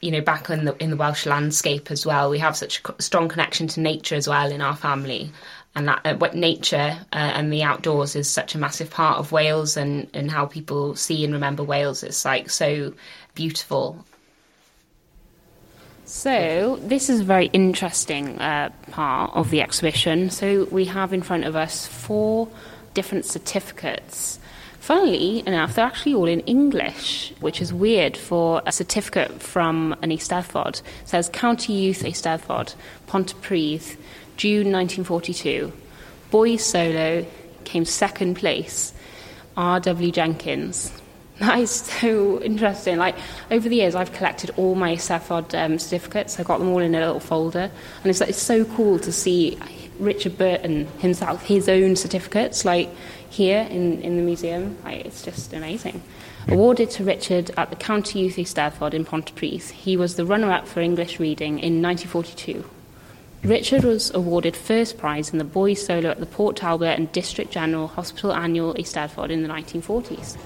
you 0.00 0.10
know, 0.10 0.20
back 0.20 0.50
in 0.50 0.64
the 0.64 0.76
in 0.82 0.90
the 0.90 0.96
Welsh 0.96 1.26
landscape 1.26 1.90
as 1.90 2.06
well. 2.06 2.30
We 2.30 2.38
have 2.38 2.56
such 2.56 2.80
a 2.84 3.02
strong 3.02 3.28
connection 3.28 3.68
to 3.68 3.80
nature 3.80 4.14
as 4.14 4.28
well 4.28 4.50
in 4.50 4.60
our 4.60 4.76
family, 4.76 5.30
and 5.74 5.88
that 5.88 6.00
uh, 6.04 6.14
what 6.14 6.34
nature 6.34 6.98
uh, 7.12 7.16
and 7.16 7.52
the 7.52 7.62
outdoors 7.62 8.16
is 8.16 8.28
such 8.28 8.54
a 8.54 8.58
massive 8.58 8.90
part 8.90 9.18
of 9.18 9.32
Wales 9.32 9.76
and 9.76 10.08
and 10.14 10.30
how 10.30 10.46
people 10.46 10.94
see 10.94 11.24
and 11.24 11.32
remember 11.32 11.62
Wales. 11.62 12.02
It's 12.02 12.24
like 12.24 12.50
so 12.50 12.94
beautiful. 13.34 14.04
So, 16.04 16.78
this 16.82 17.10
is 17.10 17.20
a 17.20 17.24
very 17.24 17.46
interesting 17.52 18.38
uh, 18.40 18.70
part 18.92 19.32
of 19.34 19.50
the 19.50 19.60
exhibition. 19.60 20.30
So, 20.30 20.64
we 20.70 20.86
have 20.86 21.12
in 21.12 21.20
front 21.20 21.44
of 21.44 21.54
us 21.54 21.86
four 21.86 22.48
different 22.94 23.26
certificates. 23.26 24.38
Funnily 24.88 25.46
enough, 25.46 25.74
they're 25.74 25.84
actually 25.84 26.14
all 26.14 26.24
in 26.24 26.40
English, 26.40 27.34
which 27.40 27.60
is 27.60 27.74
weird 27.74 28.16
for 28.16 28.62
a 28.64 28.72
certificate 28.72 29.42
from 29.42 29.94
an 30.00 30.08
Eisteddfod. 30.08 30.80
It 30.80 30.82
says 31.04 31.28
County 31.28 31.74
Youth 31.74 32.04
Eisteddfod, 32.04 32.74
Pontypridd, 33.06 33.98
June 34.38 34.72
1942. 34.72 35.70
Boys 36.30 36.64
solo 36.64 37.26
came 37.64 37.84
second 37.84 38.36
place. 38.36 38.94
R.W. 39.58 40.10
Jenkins. 40.10 40.90
That 41.38 41.58
is 41.58 41.70
so 41.70 42.40
interesting. 42.40 42.96
Like 42.96 43.14
over 43.50 43.68
the 43.68 43.76
years, 43.76 43.94
I've 43.94 44.14
collected 44.14 44.50
all 44.56 44.74
my 44.74 44.96
Cephod 44.96 45.54
um, 45.54 45.78
certificates. 45.78 46.40
I 46.40 46.44
got 46.44 46.60
them 46.60 46.70
all 46.70 46.78
in 46.78 46.94
a 46.94 46.98
little 46.98 47.20
folder, 47.20 47.70
and 48.02 48.06
it's 48.06 48.20
it's 48.22 48.42
so 48.42 48.64
cool 48.64 48.98
to 48.98 49.12
see 49.12 49.56
Richard 49.98 50.38
Burton 50.38 50.86
himself, 50.98 51.44
his 51.44 51.68
own 51.68 51.96
certificates, 51.96 52.64
like 52.64 52.88
here 53.30 53.66
in, 53.70 54.00
in 54.02 54.16
the 54.16 54.22
museum. 54.22 54.78
Like, 54.84 55.04
it's 55.04 55.22
just 55.22 55.52
amazing. 55.52 56.02
Awarded 56.48 56.90
to 56.90 57.04
Richard 57.04 57.50
at 57.56 57.70
the 57.70 57.76
County 57.76 58.20
Youth 58.20 58.36
Eisteddfod 58.36 58.94
in 58.94 59.04
Pontypridd, 59.04 59.70
he 59.70 59.96
was 59.96 60.16
the 60.16 60.24
runner-up 60.24 60.66
for 60.66 60.80
English 60.80 61.20
reading 61.20 61.58
in 61.58 61.82
1942. 61.82 62.64
Richard 63.44 63.84
was 63.84 64.12
awarded 64.14 64.56
first 64.56 64.98
prize 64.98 65.30
in 65.30 65.38
the 65.38 65.44
boys' 65.44 65.84
solo 65.84 66.10
at 66.10 66.18
the 66.18 66.26
Port 66.26 66.56
Talbot 66.56 66.98
and 66.98 67.10
District 67.12 67.50
General 67.50 67.86
Hospital 67.86 68.32
Annual 68.32 68.74
Eisteddfod 68.74 69.30
in 69.30 69.42
the 69.42 69.48
1940s. 69.48 70.36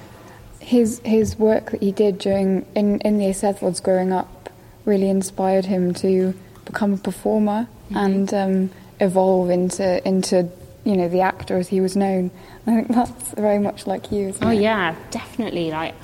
His 0.60 1.00
his 1.04 1.38
work 1.38 1.70
that 1.70 1.82
he 1.82 1.90
did 1.90 2.18
during 2.18 2.66
in 2.74 3.00
in 3.00 3.18
the 3.18 3.24
Eisteddfods 3.24 3.82
growing 3.82 4.12
up 4.12 4.50
really 4.84 5.08
inspired 5.08 5.64
him 5.64 5.94
to 5.94 6.34
become 6.64 6.92
a 6.92 6.96
performer 6.98 7.66
and 7.94 8.32
um, 8.32 8.70
evolve 9.02 9.50
into 9.50 10.06
into 10.06 10.48
you 10.84 10.96
know 10.96 11.08
the 11.08 11.20
actor 11.20 11.56
as 11.56 11.68
he 11.68 11.80
was 11.80 11.96
known. 11.96 12.30
I 12.66 12.76
think 12.76 12.88
that's 12.88 13.32
very 13.32 13.58
much 13.58 13.86
like 13.86 14.12
you. 14.12 14.34
Oh 14.40 14.50
it? 14.50 14.60
yeah, 14.60 14.94
definitely. 15.10 15.70
Like, 15.70 15.94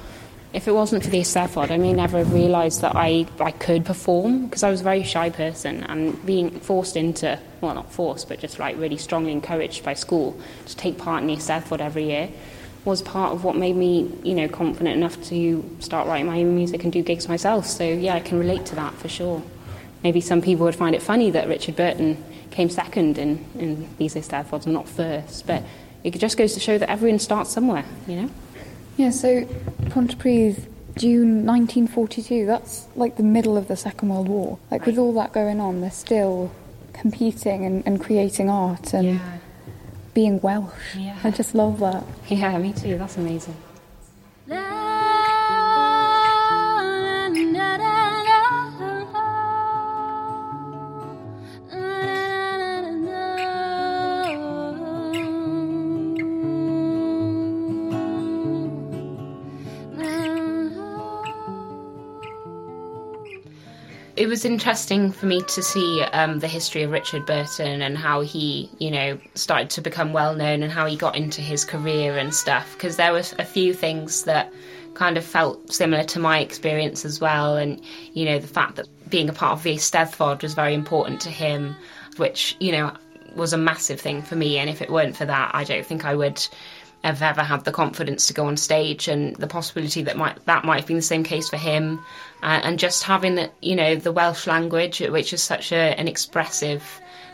if 0.52 0.66
it 0.66 0.72
wasn't 0.72 1.04
for 1.04 1.10
the 1.10 1.20
Eisteddfod, 1.20 1.70
I 1.70 1.76
may 1.76 1.92
never 1.92 2.18
have 2.18 2.32
realised 2.32 2.80
that 2.80 2.96
I, 2.96 3.26
I 3.38 3.50
could 3.50 3.84
perform 3.84 4.46
because 4.46 4.62
I 4.62 4.70
was 4.70 4.80
a 4.80 4.84
very 4.84 5.02
shy 5.02 5.30
person 5.30 5.84
and 5.84 6.24
being 6.24 6.50
forced 6.60 6.96
into, 6.96 7.38
well, 7.60 7.74
not 7.74 7.92
forced, 7.92 8.28
but 8.28 8.40
just 8.40 8.58
like 8.58 8.76
really 8.78 8.96
strongly 8.96 9.32
encouraged 9.32 9.84
by 9.84 9.94
school 9.94 10.38
to 10.66 10.76
take 10.76 10.98
part 10.98 11.22
in 11.22 11.28
the 11.28 11.36
Eisteddfod 11.36 11.80
every 11.80 12.04
year 12.04 12.30
was 12.84 13.02
part 13.02 13.32
of 13.32 13.44
what 13.44 13.56
made 13.56 13.76
me, 13.76 14.10
you 14.22 14.34
know, 14.34 14.48
confident 14.48 14.96
enough 14.96 15.22
to 15.24 15.64
start 15.80 16.08
writing 16.08 16.26
my 16.26 16.40
own 16.40 16.54
music 16.56 16.82
and 16.82 16.92
do 16.92 17.02
gigs 17.02 17.28
myself. 17.28 17.66
So 17.66 17.84
yeah, 17.84 18.14
I 18.14 18.20
can 18.20 18.38
relate 18.38 18.64
to 18.66 18.74
that 18.76 18.94
for 18.94 19.08
sure. 19.08 19.42
Maybe 20.02 20.20
some 20.20 20.40
people 20.40 20.64
would 20.64 20.76
find 20.76 20.94
it 20.94 21.02
funny 21.02 21.30
that 21.32 21.48
Richard 21.48 21.76
Burton 21.76 22.24
came 22.50 22.70
second 22.70 23.18
in, 23.18 23.44
in 23.58 23.88
these 23.98 24.14
Eisteddfods 24.14 24.64
and 24.64 24.74
not 24.74 24.88
first, 24.88 25.46
but 25.46 25.62
it 26.04 26.18
just 26.18 26.36
goes 26.36 26.54
to 26.54 26.60
show 26.60 26.78
that 26.78 26.90
everyone 26.90 27.18
starts 27.18 27.50
somewhere, 27.50 27.84
you 28.06 28.16
know? 28.22 28.30
Yeah. 28.96 29.10
So 29.10 29.42
Pontypridd, 29.84 30.66
June 30.96 31.46
1942. 31.46 32.46
That's 32.46 32.86
like 32.96 33.16
the 33.16 33.22
middle 33.22 33.56
of 33.56 33.68
the 33.68 33.76
Second 33.76 34.08
World 34.08 34.28
War. 34.28 34.58
Like 34.70 34.86
with 34.86 34.98
all 34.98 35.12
that 35.14 35.32
going 35.32 35.60
on, 35.60 35.80
they're 35.80 35.90
still 35.90 36.50
competing 36.92 37.64
and, 37.64 37.86
and 37.86 38.00
creating 38.00 38.50
art 38.50 38.92
and 38.92 39.20
being 40.14 40.40
Welsh. 40.40 40.96
Yeah. 40.96 41.16
I 41.22 41.30
just 41.30 41.54
love 41.54 41.78
that. 41.80 42.04
Yeah, 42.28 42.58
me 42.58 42.72
too. 42.72 42.98
That's 42.98 43.16
amazing. 43.16 43.56
It 64.28 64.30
was 64.30 64.44
interesting 64.44 65.10
for 65.10 65.24
me 65.24 65.40
to 65.40 65.62
see 65.62 66.02
um, 66.02 66.40
the 66.40 66.46
history 66.46 66.82
of 66.82 66.90
Richard 66.90 67.24
Burton 67.24 67.80
and 67.80 67.96
how 67.96 68.20
he, 68.20 68.68
you 68.78 68.90
know, 68.90 69.18
started 69.34 69.70
to 69.70 69.80
become 69.80 70.12
well 70.12 70.34
known 70.34 70.62
and 70.62 70.70
how 70.70 70.84
he 70.84 70.96
got 70.96 71.16
into 71.16 71.40
his 71.40 71.64
career 71.64 72.18
and 72.18 72.34
stuff. 72.34 72.74
Because 72.74 72.98
there 72.98 73.14
was 73.14 73.34
a 73.38 73.44
few 73.46 73.72
things 73.72 74.24
that 74.24 74.52
kind 74.92 75.16
of 75.16 75.24
felt 75.24 75.72
similar 75.72 76.04
to 76.04 76.18
my 76.18 76.40
experience 76.40 77.06
as 77.06 77.22
well, 77.22 77.56
and 77.56 77.80
you 78.12 78.26
know, 78.26 78.38
the 78.38 78.46
fact 78.46 78.76
that 78.76 78.86
being 79.08 79.30
a 79.30 79.32
part 79.32 79.52
of 79.52 79.62
the 79.62 79.76
Eisteddfod 79.76 80.42
was 80.42 80.52
very 80.52 80.74
important 80.74 81.22
to 81.22 81.30
him, 81.30 81.74
which 82.18 82.54
you 82.60 82.72
know 82.72 82.92
was 83.34 83.54
a 83.54 83.58
massive 83.58 83.98
thing 83.98 84.20
for 84.20 84.36
me. 84.36 84.58
And 84.58 84.68
if 84.68 84.82
it 84.82 84.90
weren't 84.90 85.16
for 85.16 85.24
that, 85.24 85.52
I 85.54 85.64
don't 85.64 85.86
think 85.86 86.04
I 86.04 86.14
would 86.14 86.46
have 87.04 87.22
ever 87.22 87.42
had 87.42 87.64
the 87.64 87.72
confidence 87.72 88.26
to 88.26 88.34
go 88.34 88.46
on 88.46 88.56
stage 88.56 89.08
and 89.08 89.36
the 89.36 89.46
possibility 89.46 90.02
that 90.02 90.16
might 90.16 90.44
that 90.46 90.64
might 90.64 90.78
have 90.80 90.86
been 90.86 90.96
the 90.96 91.02
same 91.02 91.24
case 91.24 91.48
for 91.48 91.56
him 91.56 91.98
uh, 92.42 92.60
and 92.64 92.78
just 92.78 93.04
having 93.04 93.48
you 93.62 93.76
know 93.76 93.94
the 93.94 94.12
Welsh 94.12 94.46
language 94.46 95.00
which 95.00 95.32
is 95.32 95.42
such 95.42 95.72
a, 95.72 95.98
an 95.98 96.08
expressive 96.08 96.82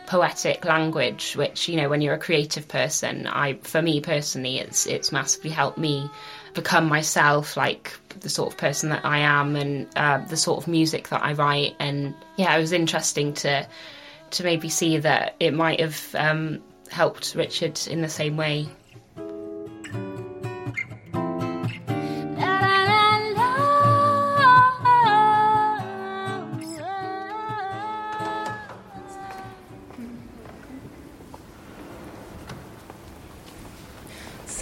poetic 0.05 0.63
language 0.65 1.35
which 1.35 1.67
you 1.67 1.77
know 1.77 1.89
when 1.89 2.01
you're 2.01 2.13
a 2.13 2.19
creative 2.19 2.67
person 2.67 3.25
I 3.25 3.55
for 3.63 3.81
me 3.81 4.01
personally 4.01 4.59
it's 4.59 4.85
it's 4.85 5.11
massively 5.11 5.49
helped 5.49 5.79
me 5.79 6.09
become 6.53 6.87
myself 6.87 7.57
like 7.57 7.91
the 8.19 8.29
sort 8.29 8.53
of 8.53 8.57
person 8.57 8.89
that 8.89 9.03
I 9.03 9.19
am 9.19 9.55
and 9.55 9.87
uh, 9.95 10.19
the 10.19 10.37
sort 10.37 10.61
of 10.61 10.67
music 10.67 11.09
that 11.09 11.23
I 11.23 11.33
write 11.33 11.75
and 11.79 12.13
yeah 12.37 12.55
it 12.55 12.59
was 12.59 12.71
interesting 12.71 13.33
to 13.33 13.67
to 14.31 14.43
maybe 14.43 14.69
see 14.69 14.97
that 14.99 15.35
it 15.39 15.53
might 15.53 15.79
have 15.79 16.15
um, 16.15 16.61
helped 16.89 17.35
Richard 17.35 17.79
in 17.87 18.01
the 18.01 18.09
same 18.09 18.37
way. 18.37 18.67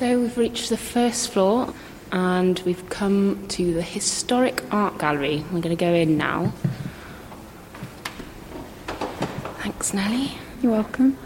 So 0.03 0.19
we've 0.19 0.37
reached 0.37 0.67
the 0.67 0.75
first 0.75 1.31
floor 1.31 1.73
and 2.11 2.59
we've 2.65 2.89
come 2.89 3.47
to 3.47 3.73
the 3.73 3.81
Historic 3.81 4.61
Art 4.69 4.97
Gallery. 4.97 5.45
We're 5.45 5.61
going 5.61 5.77
to 5.77 5.77
go 5.77 5.93
in 5.93 6.17
now. 6.17 6.47
Thanks, 9.61 9.93
Nellie. 9.93 10.33
You're 10.61 10.73
welcome. 10.73 11.17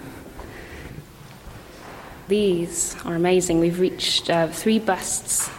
These 2.28 2.96
are 3.04 3.16
amazing. 3.16 3.62
We've 3.62 3.80
reached 3.80 4.30
uh, 4.30 4.48
three 4.50 4.78
busts. 4.78 5.50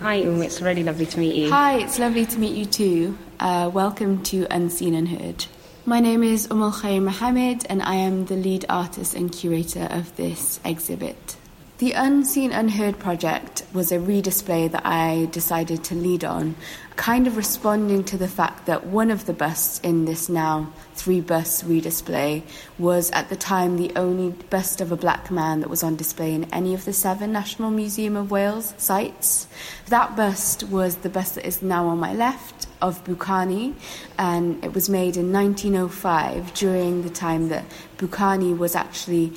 Hi, 0.00 0.22
Um, 0.22 0.40
it's 0.40 0.62
really 0.62 0.84
lovely 0.84 1.04
to 1.04 1.20
meet 1.20 1.34
you. 1.34 1.50
Hi, 1.50 1.80
it's 1.80 1.98
lovely 1.98 2.24
to 2.24 2.38
meet 2.38 2.56
you 2.56 2.64
too. 2.64 3.18
Uh, 3.40 3.70
welcome 3.74 4.22
to 4.22 4.46
Unseen 4.50 4.94
and 4.94 5.08
Heard. 5.10 5.44
My 5.84 6.00
name 6.00 6.22
is 6.22 6.48
Umul 6.48 6.72
Khair 6.72 7.02
Mohammed, 7.02 7.66
and 7.68 7.82
I 7.82 7.96
am 7.96 8.24
the 8.24 8.36
lead 8.36 8.64
artist 8.70 9.14
and 9.14 9.30
curator 9.30 9.86
of 9.90 10.16
this 10.16 10.60
exhibit. 10.64 11.36
The 11.78 11.90
Unseen 11.90 12.52
Unheard 12.52 13.00
project 13.00 13.64
was 13.72 13.90
a 13.90 13.98
redisplay 13.98 14.70
that 14.70 14.86
I 14.86 15.28
decided 15.32 15.82
to 15.84 15.96
lead 15.96 16.22
on, 16.22 16.54
kind 16.94 17.26
of 17.26 17.36
responding 17.36 18.04
to 18.04 18.16
the 18.16 18.28
fact 18.28 18.66
that 18.66 18.86
one 18.86 19.10
of 19.10 19.26
the 19.26 19.32
busts 19.32 19.80
in 19.80 20.04
this 20.04 20.28
now 20.28 20.72
three 20.94 21.20
bust 21.20 21.68
redisplay 21.68 22.44
was 22.78 23.10
at 23.10 23.28
the 23.28 23.34
time 23.34 23.76
the 23.76 23.90
only 23.96 24.30
bust 24.50 24.80
of 24.80 24.92
a 24.92 24.96
black 24.96 25.32
man 25.32 25.58
that 25.60 25.68
was 25.68 25.82
on 25.82 25.96
display 25.96 26.32
in 26.32 26.44
any 26.52 26.74
of 26.74 26.84
the 26.84 26.92
seven 26.92 27.32
National 27.32 27.72
Museum 27.72 28.14
of 28.14 28.30
Wales 28.30 28.72
sites. 28.76 29.48
That 29.88 30.14
bust 30.14 30.62
was 30.62 30.98
the 30.98 31.08
bust 31.08 31.34
that 31.34 31.44
is 31.44 31.60
now 31.60 31.88
on 31.88 31.98
my 31.98 32.14
left 32.14 32.68
of 32.80 33.02
Bukhani, 33.02 33.74
and 34.16 34.64
it 34.64 34.74
was 34.74 34.88
made 34.88 35.16
in 35.16 35.32
1905 35.32 36.54
during 36.54 37.02
the 37.02 37.10
time 37.10 37.48
that 37.48 37.64
Bukhani 37.98 38.56
was 38.56 38.76
actually 38.76 39.32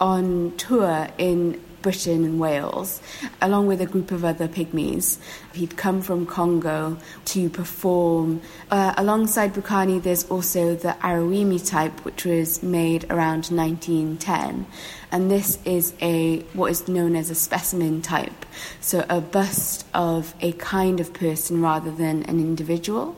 on 0.00 0.52
tour 0.56 1.08
in 1.16 1.62
Britain 1.86 2.24
and 2.24 2.40
Wales, 2.40 3.00
along 3.40 3.68
with 3.68 3.80
a 3.80 3.86
group 3.86 4.10
of 4.10 4.24
other 4.24 4.48
pygmies. 4.48 5.18
He'd 5.52 5.76
come 5.76 6.02
from 6.02 6.26
Congo 6.26 6.98
to 7.26 7.48
perform. 7.48 8.40
Uh, 8.72 8.92
alongside 8.96 9.54
Bukhani, 9.54 10.02
there's 10.02 10.24
also 10.24 10.74
the 10.74 10.96
Aruwimi 11.00 11.64
type, 11.64 12.04
which 12.04 12.24
was 12.24 12.60
made 12.60 13.04
around 13.04 13.46
1910. 13.54 14.66
And 15.12 15.30
this 15.30 15.60
is 15.64 15.94
a 16.02 16.40
what 16.54 16.72
is 16.72 16.88
known 16.88 17.14
as 17.14 17.30
a 17.30 17.36
specimen 17.36 18.02
type, 18.02 18.44
so 18.80 19.06
a 19.08 19.20
bust 19.20 19.86
of 19.94 20.34
a 20.40 20.50
kind 20.54 20.98
of 20.98 21.12
person 21.12 21.62
rather 21.62 21.92
than 21.92 22.24
an 22.24 22.40
individual. 22.40 23.14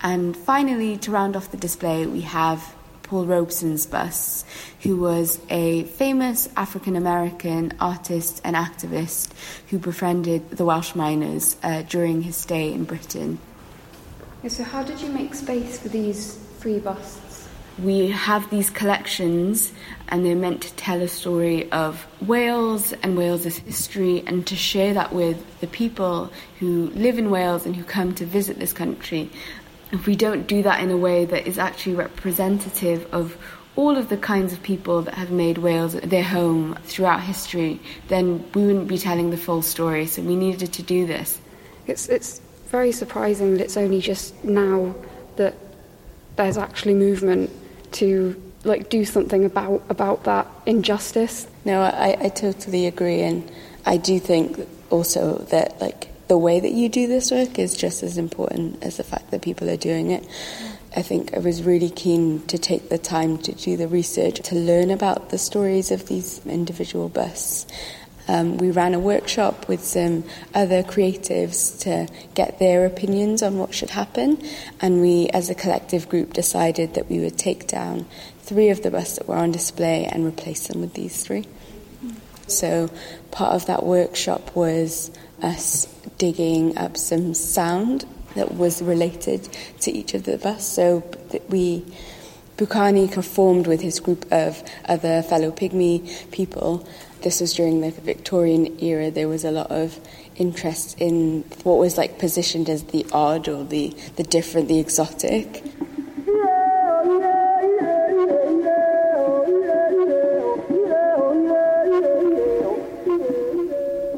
And 0.00 0.36
finally, 0.36 0.96
to 0.96 1.12
round 1.12 1.36
off 1.36 1.52
the 1.52 1.56
display, 1.56 2.04
we 2.04 2.22
have 2.22 2.74
Paul 3.12 3.26
Robeson's 3.26 3.84
bust, 3.84 4.46
who 4.80 4.96
was 4.96 5.38
a 5.50 5.82
famous 5.82 6.48
African 6.56 6.96
American 6.96 7.74
artist 7.78 8.40
and 8.42 8.56
activist 8.56 9.32
who 9.68 9.78
befriended 9.78 10.48
the 10.48 10.64
Welsh 10.64 10.94
miners 10.94 11.58
uh, 11.62 11.82
during 11.82 12.22
his 12.22 12.36
stay 12.36 12.72
in 12.72 12.84
Britain. 12.84 13.38
So, 14.48 14.64
how 14.64 14.82
did 14.82 14.98
you 15.02 15.10
make 15.10 15.34
space 15.34 15.78
for 15.78 15.90
these 15.90 16.36
three 16.58 16.78
busts? 16.78 17.50
We 17.78 18.08
have 18.08 18.48
these 18.48 18.70
collections, 18.70 19.72
and 20.08 20.24
they're 20.24 20.34
meant 20.34 20.62
to 20.62 20.72
tell 20.74 21.02
a 21.02 21.08
story 21.08 21.70
of 21.70 22.06
Wales 22.22 22.94
and 23.02 23.16
Wales's 23.16 23.58
history, 23.58 24.22
and 24.26 24.46
to 24.46 24.56
share 24.56 24.94
that 24.94 25.12
with 25.12 25.60
the 25.60 25.66
people 25.66 26.32
who 26.60 26.90
live 26.94 27.18
in 27.18 27.30
Wales 27.30 27.66
and 27.66 27.76
who 27.76 27.84
come 27.84 28.14
to 28.14 28.24
visit 28.24 28.58
this 28.58 28.72
country. 28.72 29.30
If 29.92 30.06
we 30.06 30.16
don't 30.16 30.46
do 30.46 30.62
that 30.62 30.80
in 30.80 30.90
a 30.90 30.96
way 30.96 31.24
that 31.26 31.46
is 31.46 31.58
actually 31.58 31.94
representative 31.94 33.06
of 33.12 33.36
all 33.76 33.96
of 33.96 34.08
the 34.08 34.16
kinds 34.16 34.52
of 34.52 34.62
people 34.62 35.02
that 35.02 35.14
have 35.14 35.30
made 35.30 35.58
Wales 35.58 35.94
their 35.94 36.22
home 36.22 36.76
throughout 36.84 37.22
history, 37.22 37.80
then 38.08 38.44
we 38.54 38.66
wouldn't 38.66 38.88
be 38.88 38.98
telling 38.98 39.30
the 39.30 39.36
full 39.36 39.62
story. 39.62 40.06
So 40.06 40.22
we 40.22 40.36
needed 40.36 40.72
to 40.72 40.82
do 40.82 41.06
this. 41.06 41.40
It's 41.86 42.08
it's 42.08 42.40
very 42.68 42.92
surprising 42.92 43.52
that 43.52 43.62
it's 43.62 43.76
only 43.76 44.00
just 44.00 44.44
now 44.44 44.94
that 45.36 45.54
there's 46.36 46.56
actually 46.56 46.94
movement 46.94 47.50
to 47.92 48.40
like 48.64 48.88
do 48.88 49.04
something 49.04 49.44
about 49.44 49.82
about 49.88 50.24
that 50.24 50.46
injustice. 50.66 51.46
No, 51.64 51.82
I, 51.82 52.16
I 52.20 52.28
totally 52.28 52.86
agree, 52.86 53.20
and 53.22 53.50
I 53.86 53.96
do 53.96 54.18
think 54.18 54.66
also 54.90 55.38
that 55.50 55.80
like 55.80 56.08
the 56.32 56.38
way 56.38 56.58
that 56.58 56.72
you 56.72 56.88
do 56.88 57.06
this 57.06 57.30
work 57.30 57.58
is 57.58 57.76
just 57.76 58.02
as 58.02 58.16
important 58.16 58.82
as 58.82 58.96
the 58.96 59.04
fact 59.04 59.30
that 59.30 59.42
people 59.42 59.68
are 59.68 59.76
doing 59.76 60.10
it. 60.12 60.26
I 60.96 61.02
think 61.02 61.34
I 61.34 61.40
was 61.40 61.62
really 61.62 61.90
keen 61.90 62.46
to 62.46 62.56
take 62.56 62.88
the 62.88 62.96
time 62.96 63.36
to 63.44 63.52
do 63.52 63.76
the 63.76 63.86
research 63.86 64.40
to 64.44 64.54
learn 64.54 64.90
about 64.90 65.28
the 65.28 65.36
stories 65.36 65.90
of 65.90 66.06
these 66.06 66.40
individual 66.46 67.10
busts. 67.10 67.66
Um, 68.28 68.56
we 68.56 68.70
ran 68.70 68.94
a 68.94 68.98
workshop 68.98 69.68
with 69.68 69.84
some 69.84 70.24
other 70.54 70.82
creatives 70.82 71.78
to 71.80 72.08
get 72.32 72.58
their 72.58 72.86
opinions 72.86 73.42
on 73.42 73.58
what 73.58 73.74
should 73.74 73.90
happen, 73.90 74.42
and 74.80 75.02
we, 75.02 75.28
as 75.34 75.50
a 75.50 75.54
collective 75.54 76.08
group, 76.08 76.32
decided 76.32 76.94
that 76.94 77.10
we 77.10 77.18
would 77.18 77.36
take 77.36 77.66
down 77.66 78.06
three 78.40 78.70
of 78.70 78.82
the 78.82 78.90
busts 78.90 79.18
that 79.18 79.28
were 79.28 79.36
on 79.36 79.52
display 79.52 80.06
and 80.06 80.24
replace 80.24 80.68
them 80.68 80.80
with 80.80 80.94
these 80.94 81.22
three. 81.22 81.44
So, 82.46 82.88
part 83.30 83.54
of 83.54 83.66
that 83.66 83.82
workshop 83.82 84.56
was 84.56 85.10
us 85.42 85.86
digging 86.22 86.78
up 86.78 86.96
some 86.96 87.34
sound 87.34 88.04
that 88.36 88.54
was 88.54 88.80
related 88.80 89.42
to 89.80 89.90
each 89.90 90.14
of 90.14 90.22
the 90.22 90.38
busts. 90.38 90.72
So 90.72 91.02
we, 91.48 91.84
Bukhani 92.56 93.10
conformed 93.10 93.66
with 93.66 93.80
his 93.80 93.98
group 93.98 94.24
of 94.30 94.62
other 94.84 95.22
fellow 95.22 95.50
pygmy 95.50 96.30
people. 96.30 96.86
This 97.22 97.40
was 97.40 97.54
during 97.54 97.80
the 97.80 97.90
Victorian 97.90 98.78
era. 98.80 99.10
There 99.10 99.26
was 99.26 99.44
a 99.44 99.50
lot 99.50 99.72
of 99.72 99.98
interest 100.36 100.96
in 101.00 101.42
what 101.64 101.78
was 101.78 101.98
like 101.98 102.20
positioned 102.20 102.70
as 102.70 102.84
the 102.84 103.04
odd 103.10 103.48
or 103.48 103.64
the, 103.64 103.92
the 104.14 104.22
different, 104.22 104.68
the 104.68 104.78
exotic. 104.78 105.60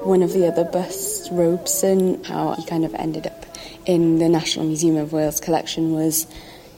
One 0.05 0.23
of 0.23 0.35
the 0.35 0.47
other 0.47 0.65
busts, 1.25 1.31
Robeson, 1.31 2.25
how 2.25 2.55
he 2.55 2.65
kind 2.65 2.85
of 2.85 2.95
ended 2.95 3.27
up 3.27 3.47
in 3.87 4.19
the 4.19 4.29
National 4.29 4.67
Museum 4.67 4.97
of 4.97 5.13
Wales 5.13 5.41
collection 5.41 5.95
was 5.95 6.27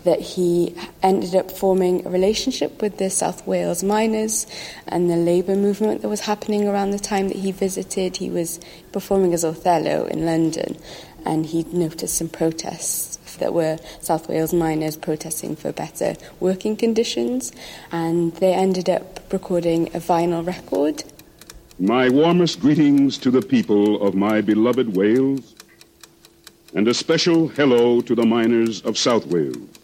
that 0.05 0.21
he 0.21 0.75
ended 1.03 1.35
up 1.35 1.51
forming 1.51 2.07
a 2.07 2.11
relationship 2.11 2.81
with 2.81 2.99
the 2.99 3.11
South 3.11 3.45
Wales 3.47 3.83
miners 3.83 4.47
and 4.87 5.11
the 5.11 5.17
labour 5.17 5.57
movement 5.57 6.03
that 6.03 6.09
was 6.09 6.21
happening 6.21 6.69
around 6.69 6.93
the 6.93 6.99
time 6.99 7.29
that 7.29 7.37
he 7.37 7.51
visited. 7.51 8.17
He 8.17 8.31
was 8.31 8.61
performing 8.93 9.35
as 9.35 9.45
Othello 9.45 10.07
in 10.07 10.25
London 10.25 10.79
and 11.25 11.45
he 11.47 11.65
noticed 11.65 12.19
some 12.19 12.29
protests 12.29 13.37
that 13.39 13.53
were 13.53 13.79
South 14.01 14.29
Wales 14.29 14.55
miners 14.55 14.97
protesting 14.97 15.57
for 15.57 15.73
better 15.73 16.15
working 16.39 16.77
conditions 16.77 17.51
and 17.91 18.33
they 18.37 18.55
ended 18.55 18.89
up 18.89 19.21
recording 19.33 19.89
a 19.89 19.99
vinyl 19.99 20.47
record. 20.47 21.03
My 21.79 22.09
warmest 22.09 22.61
greetings 22.61 23.19
to 23.19 23.31
the 23.31 23.43
people 23.43 24.03
of 24.03 24.15
my 24.15 24.41
beloved 24.41 24.97
Wales 24.97 25.55
and 26.75 26.89
a 26.89 26.95
special 26.95 27.49
hello 27.49 28.01
to 28.01 28.15
the 28.15 28.25
miners 28.25 28.81
of 28.81 28.97
South 28.97 29.27
Wales. 29.27 29.76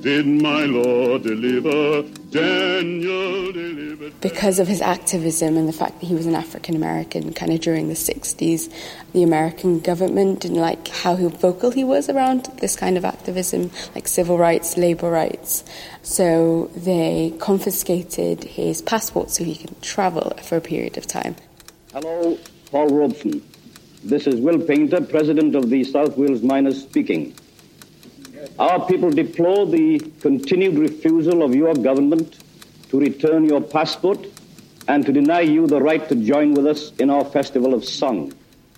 Did 0.00 0.26
my 0.26 0.64
Lord 0.64 1.22
deliver? 1.22 2.02
Daniel 2.30 3.52
delivered. 3.52 4.20
Because 4.20 4.58
of 4.58 4.68
his 4.68 4.82
activism 4.82 5.56
and 5.56 5.66
the 5.66 5.72
fact 5.72 6.00
that 6.00 6.06
he 6.06 6.14
was 6.14 6.26
an 6.26 6.34
African 6.34 6.76
American, 6.76 7.32
kind 7.32 7.52
of 7.52 7.60
during 7.60 7.88
the 7.88 7.94
60s, 7.94 8.70
the 9.12 9.22
American 9.22 9.80
government 9.80 10.40
didn't 10.40 10.58
like 10.60 10.88
how 10.88 11.14
vocal 11.14 11.70
he 11.70 11.84
was 11.84 12.10
around 12.10 12.46
this 12.60 12.76
kind 12.76 12.98
of 12.98 13.04
activism, 13.04 13.70
like 13.94 14.06
civil 14.06 14.36
rights, 14.36 14.76
labor 14.76 15.10
rights. 15.10 15.64
So 16.02 16.70
they 16.76 17.34
confiscated 17.38 18.44
his 18.44 18.82
passport 18.82 19.30
so 19.30 19.42
he 19.44 19.56
could 19.56 19.80
travel 19.80 20.34
for 20.42 20.56
a 20.56 20.60
period 20.60 20.98
of 20.98 21.06
time. 21.06 21.36
Hello, 21.92 22.38
Paul 22.70 22.88
Robeson. 22.88 23.42
This 24.02 24.26
is 24.26 24.38
Will 24.40 24.58
Paynter, 24.58 25.00
President 25.00 25.54
of 25.54 25.70
the 25.70 25.82
South 25.84 26.18
Wales 26.18 26.42
Miners, 26.42 26.82
speaking. 26.82 27.34
Our 28.58 28.86
people 28.86 29.10
deplore 29.10 29.66
the 29.66 29.98
continued 30.20 30.78
refusal 30.78 31.42
of 31.42 31.54
your 31.54 31.74
government 31.74 32.38
to 32.90 33.00
return 33.00 33.44
your 33.44 33.60
passport 33.60 34.26
and 34.86 35.04
to 35.06 35.12
deny 35.12 35.40
you 35.40 35.66
the 35.66 35.80
right 35.80 36.08
to 36.08 36.14
join 36.14 36.54
with 36.54 36.66
us 36.66 36.92
in 36.98 37.10
our 37.10 37.24
festival 37.24 37.74
of 37.74 37.84
song. 37.84 38.32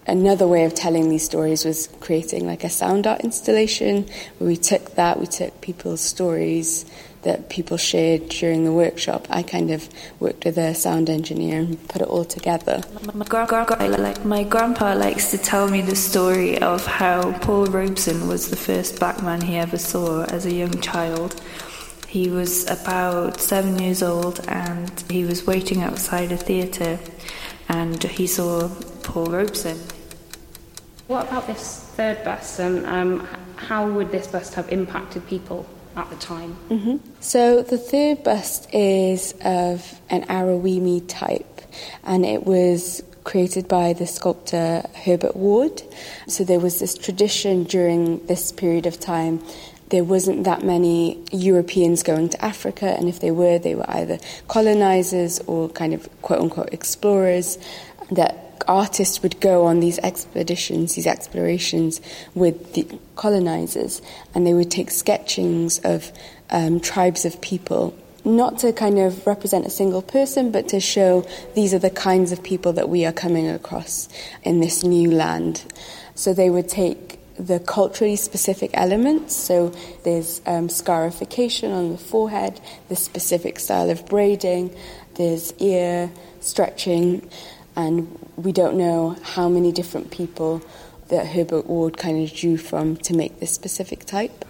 Another 0.06 0.46
way 0.46 0.64
of 0.64 0.74
telling 0.74 1.10
these 1.10 1.24
stories 1.24 1.64
was 1.64 1.88
creating 2.00 2.46
like 2.46 2.64
a 2.64 2.70
sound 2.70 3.06
art 3.06 3.20
installation 3.22 4.06
where 4.38 4.48
we 4.48 4.56
took 4.56 4.94
that, 4.94 5.20
we 5.20 5.26
took 5.26 5.60
people's 5.60 6.00
stories 6.00 6.86
that 7.26 7.48
people 7.48 7.76
shared 7.76 8.28
during 8.28 8.64
the 8.64 8.72
workshop. 8.72 9.26
I 9.28 9.42
kind 9.42 9.72
of 9.72 9.88
worked 10.20 10.44
with 10.44 10.56
a 10.58 10.76
sound 10.76 11.10
engineer 11.10 11.58
and 11.58 11.88
put 11.88 12.00
it 12.00 12.06
all 12.06 12.24
together. 12.24 12.84
My, 13.14 13.26
like, 13.88 14.24
my 14.24 14.44
grandpa 14.44 14.94
likes 14.94 15.32
to 15.32 15.38
tell 15.38 15.68
me 15.68 15.82
the 15.82 15.96
story 15.96 16.56
of 16.62 16.86
how 16.86 17.36
Paul 17.40 17.66
Robeson 17.66 18.28
was 18.28 18.48
the 18.48 18.56
first 18.56 19.00
black 19.00 19.24
man 19.24 19.40
he 19.40 19.56
ever 19.56 19.76
saw 19.76 20.22
as 20.26 20.46
a 20.46 20.54
young 20.54 20.80
child. 20.80 21.34
He 22.06 22.30
was 22.30 22.64
about 22.70 23.40
seven 23.40 23.80
years 23.80 24.04
old 24.04 24.38
and 24.46 24.88
he 25.10 25.24
was 25.24 25.44
waiting 25.48 25.82
outside 25.82 26.30
a 26.30 26.36
theatre 26.36 27.00
and 27.68 28.00
he 28.04 28.28
saw 28.28 28.68
Paul 29.02 29.26
Robeson. 29.26 29.78
What 31.08 31.26
about 31.26 31.48
this 31.48 31.90
third 31.96 32.22
bus 32.22 32.60
and 32.60 32.86
um, 32.86 33.26
how 33.56 33.90
would 33.90 34.12
this 34.12 34.28
bus 34.28 34.54
have 34.54 34.70
impacted 34.70 35.26
people 35.26 35.66
at 35.96 36.08
the 36.10 36.16
time? 36.16 36.56
Mm-hmm. 36.68 36.96
So 37.20 37.62
the 37.62 37.78
third 37.78 38.22
bust 38.22 38.72
is 38.72 39.34
of 39.44 40.00
an 40.10 40.24
Aruwimi 40.26 41.04
type, 41.08 41.62
and 42.04 42.24
it 42.24 42.46
was 42.46 43.02
created 43.24 43.66
by 43.66 43.92
the 43.92 44.06
sculptor 44.06 44.84
Herbert 44.94 45.34
Ward. 45.34 45.82
So 46.28 46.44
there 46.44 46.60
was 46.60 46.78
this 46.78 46.96
tradition 46.96 47.64
during 47.64 48.24
this 48.26 48.52
period 48.52 48.86
of 48.86 49.00
time. 49.00 49.42
There 49.88 50.04
wasn't 50.04 50.44
that 50.44 50.64
many 50.64 51.24
Europeans 51.32 52.02
going 52.02 52.28
to 52.30 52.44
Africa, 52.44 52.86
and 52.86 53.08
if 53.08 53.20
they 53.20 53.30
were, 53.30 53.58
they 53.58 53.74
were 53.74 53.88
either 53.90 54.18
colonizers 54.48 55.40
or 55.46 55.68
kind 55.68 55.94
of 55.94 56.08
quote 56.22 56.40
unquote 56.40 56.72
explorers 56.72 57.58
that 58.10 58.45
artists 58.66 59.22
would 59.22 59.40
go 59.40 59.66
on 59.66 59.80
these 59.80 59.98
expeditions, 59.98 60.94
these 60.94 61.06
explorations 61.06 62.00
with 62.34 62.74
the 62.74 62.86
colonizers, 63.16 64.02
and 64.34 64.46
they 64.46 64.54
would 64.54 64.70
take 64.70 64.90
sketchings 64.90 65.78
of 65.80 66.12
um, 66.50 66.80
tribes 66.80 67.24
of 67.24 67.40
people, 67.40 67.96
not 68.24 68.58
to 68.58 68.72
kind 68.72 68.98
of 68.98 69.26
represent 69.26 69.66
a 69.66 69.70
single 69.70 70.02
person, 70.02 70.50
but 70.50 70.68
to 70.68 70.80
show 70.80 71.26
these 71.54 71.72
are 71.72 71.78
the 71.78 71.90
kinds 71.90 72.32
of 72.32 72.42
people 72.42 72.72
that 72.72 72.88
we 72.88 73.04
are 73.04 73.12
coming 73.12 73.48
across 73.48 74.08
in 74.42 74.60
this 74.60 74.82
new 74.82 75.10
land. 75.10 75.64
So 76.14 76.32
they 76.32 76.50
would 76.50 76.68
take 76.68 77.18
the 77.38 77.60
culturally 77.60 78.16
specific 78.16 78.70
elements. 78.74 79.36
So 79.36 79.74
there's 80.04 80.40
um, 80.46 80.68
scarification 80.68 81.70
on 81.70 81.92
the 81.92 81.98
forehead, 81.98 82.60
the 82.88 82.96
specific 82.96 83.58
style 83.58 83.90
of 83.90 84.06
braiding, 84.06 84.74
there's 85.16 85.52
ear 85.58 86.10
stretching, 86.40 87.28
and 87.76 88.18
we 88.36 88.52
don't 88.52 88.76
know 88.76 89.16
how 89.22 89.48
many 89.48 89.70
different 89.70 90.10
people 90.10 90.62
that 91.08 91.26
Herbert 91.26 91.66
Ward 91.66 91.96
kind 91.96 92.22
of 92.22 92.34
drew 92.34 92.56
from 92.56 92.96
to 92.98 93.14
make 93.14 93.38
this 93.38 93.52
specific 93.52 94.04
type. 94.04 94.44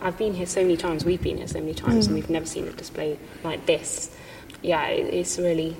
I've 0.00 0.18
been 0.18 0.34
here 0.34 0.46
so 0.46 0.62
many 0.62 0.76
times, 0.76 1.04
we've 1.04 1.22
been 1.22 1.38
here 1.38 1.48
so 1.48 1.60
many 1.60 1.74
times, 1.74 2.04
mm. 2.04 2.08
and 2.08 2.14
we've 2.16 2.30
never 2.30 2.46
seen 2.46 2.66
a 2.66 2.72
display 2.72 3.18
like 3.42 3.64
this. 3.66 4.14
Yeah, 4.62 4.86
it's 4.86 5.38
really 5.38 5.76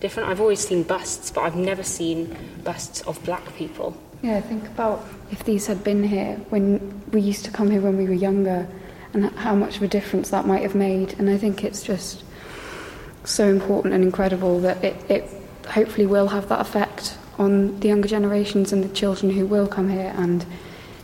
different. 0.00 0.28
I've 0.28 0.40
always 0.40 0.60
seen 0.60 0.82
busts, 0.82 1.30
but 1.30 1.42
I've 1.42 1.56
never 1.56 1.82
seen 1.82 2.36
busts 2.64 3.02
of 3.02 3.22
black 3.24 3.54
people. 3.56 3.96
Yeah, 4.22 4.40
think 4.40 4.66
about 4.66 5.06
if 5.30 5.44
these 5.44 5.66
had 5.66 5.82
been 5.82 6.02
here 6.02 6.36
when 6.50 7.02
we 7.10 7.20
used 7.22 7.44
to 7.46 7.50
come 7.50 7.70
here 7.70 7.80
when 7.80 7.96
we 7.96 8.06
were 8.06 8.14
younger 8.14 8.68
and 9.12 9.30
how 9.30 9.54
much 9.54 9.76
of 9.76 9.82
a 9.82 9.88
difference 9.88 10.30
that 10.30 10.46
might 10.46 10.62
have 10.62 10.74
made. 10.74 11.18
And 11.18 11.28
I 11.28 11.38
think 11.38 11.64
it's 11.64 11.82
just 11.82 12.22
so 13.24 13.48
important 13.48 13.94
and 13.94 14.04
incredible 14.04 14.60
that 14.60 14.82
it, 14.84 15.10
it 15.10 15.39
hopefully 15.70 16.06
will 16.06 16.28
have 16.28 16.48
that 16.48 16.60
effect 16.60 17.16
on 17.38 17.78
the 17.80 17.88
younger 17.88 18.08
generations 18.08 18.72
and 18.72 18.84
the 18.84 18.88
children 18.88 19.32
who 19.32 19.46
will 19.46 19.66
come 19.66 19.88
here 19.88 20.12
and 20.16 20.44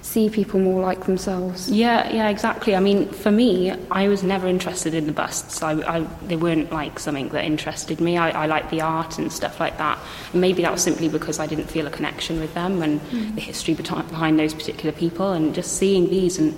see 0.07 0.31
people 0.31 0.61
more 0.61 0.81
like 0.81 1.05
themselves. 1.05 1.69
Yeah, 1.69 2.09
yeah, 2.13 2.29
exactly. 2.29 2.77
I 2.77 2.81
mean, 2.81 3.09
for 3.09 3.33
me, 3.33 3.73
I 3.91 4.07
was 4.07 4.23
never 4.23 4.47
interested 4.47 4.95
in 4.95 5.07
the 5.07 5.13
busts. 5.13 5.63
I, 5.63 5.73
I 5.73 6.01
they 6.27 6.37
weren't 6.37 6.71
like 6.71 7.01
something 7.01 7.29
that 7.31 7.45
interested 7.45 8.01
me. 8.01 8.17
I, 8.17 8.45
I 8.45 8.47
liked 8.47 8.71
the 8.71 8.83
art 8.83 9.19
and 9.19 9.33
stuff 9.33 9.59
like 9.59 9.79
that. 9.79 9.99
And 10.33 10.41
maybe 10.41 10.63
that 10.63 10.71
was 10.71 10.83
simply 10.83 11.09
because 11.09 11.41
I 11.41 11.47
didn't 11.47 11.67
feel 11.67 11.87
a 11.87 11.91
connection 11.91 12.39
with 12.39 12.55
them 12.55 12.83
and 12.83 13.01
mm. 13.01 13.35
the 13.35 13.41
history 13.41 13.75
behind 13.75 14.39
those 14.39 14.55
particular 14.55 14.93
people. 14.93 15.33
And 15.33 15.55
just 15.55 15.77
seeing 15.77 16.09
these, 16.09 16.39
and 16.39 16.57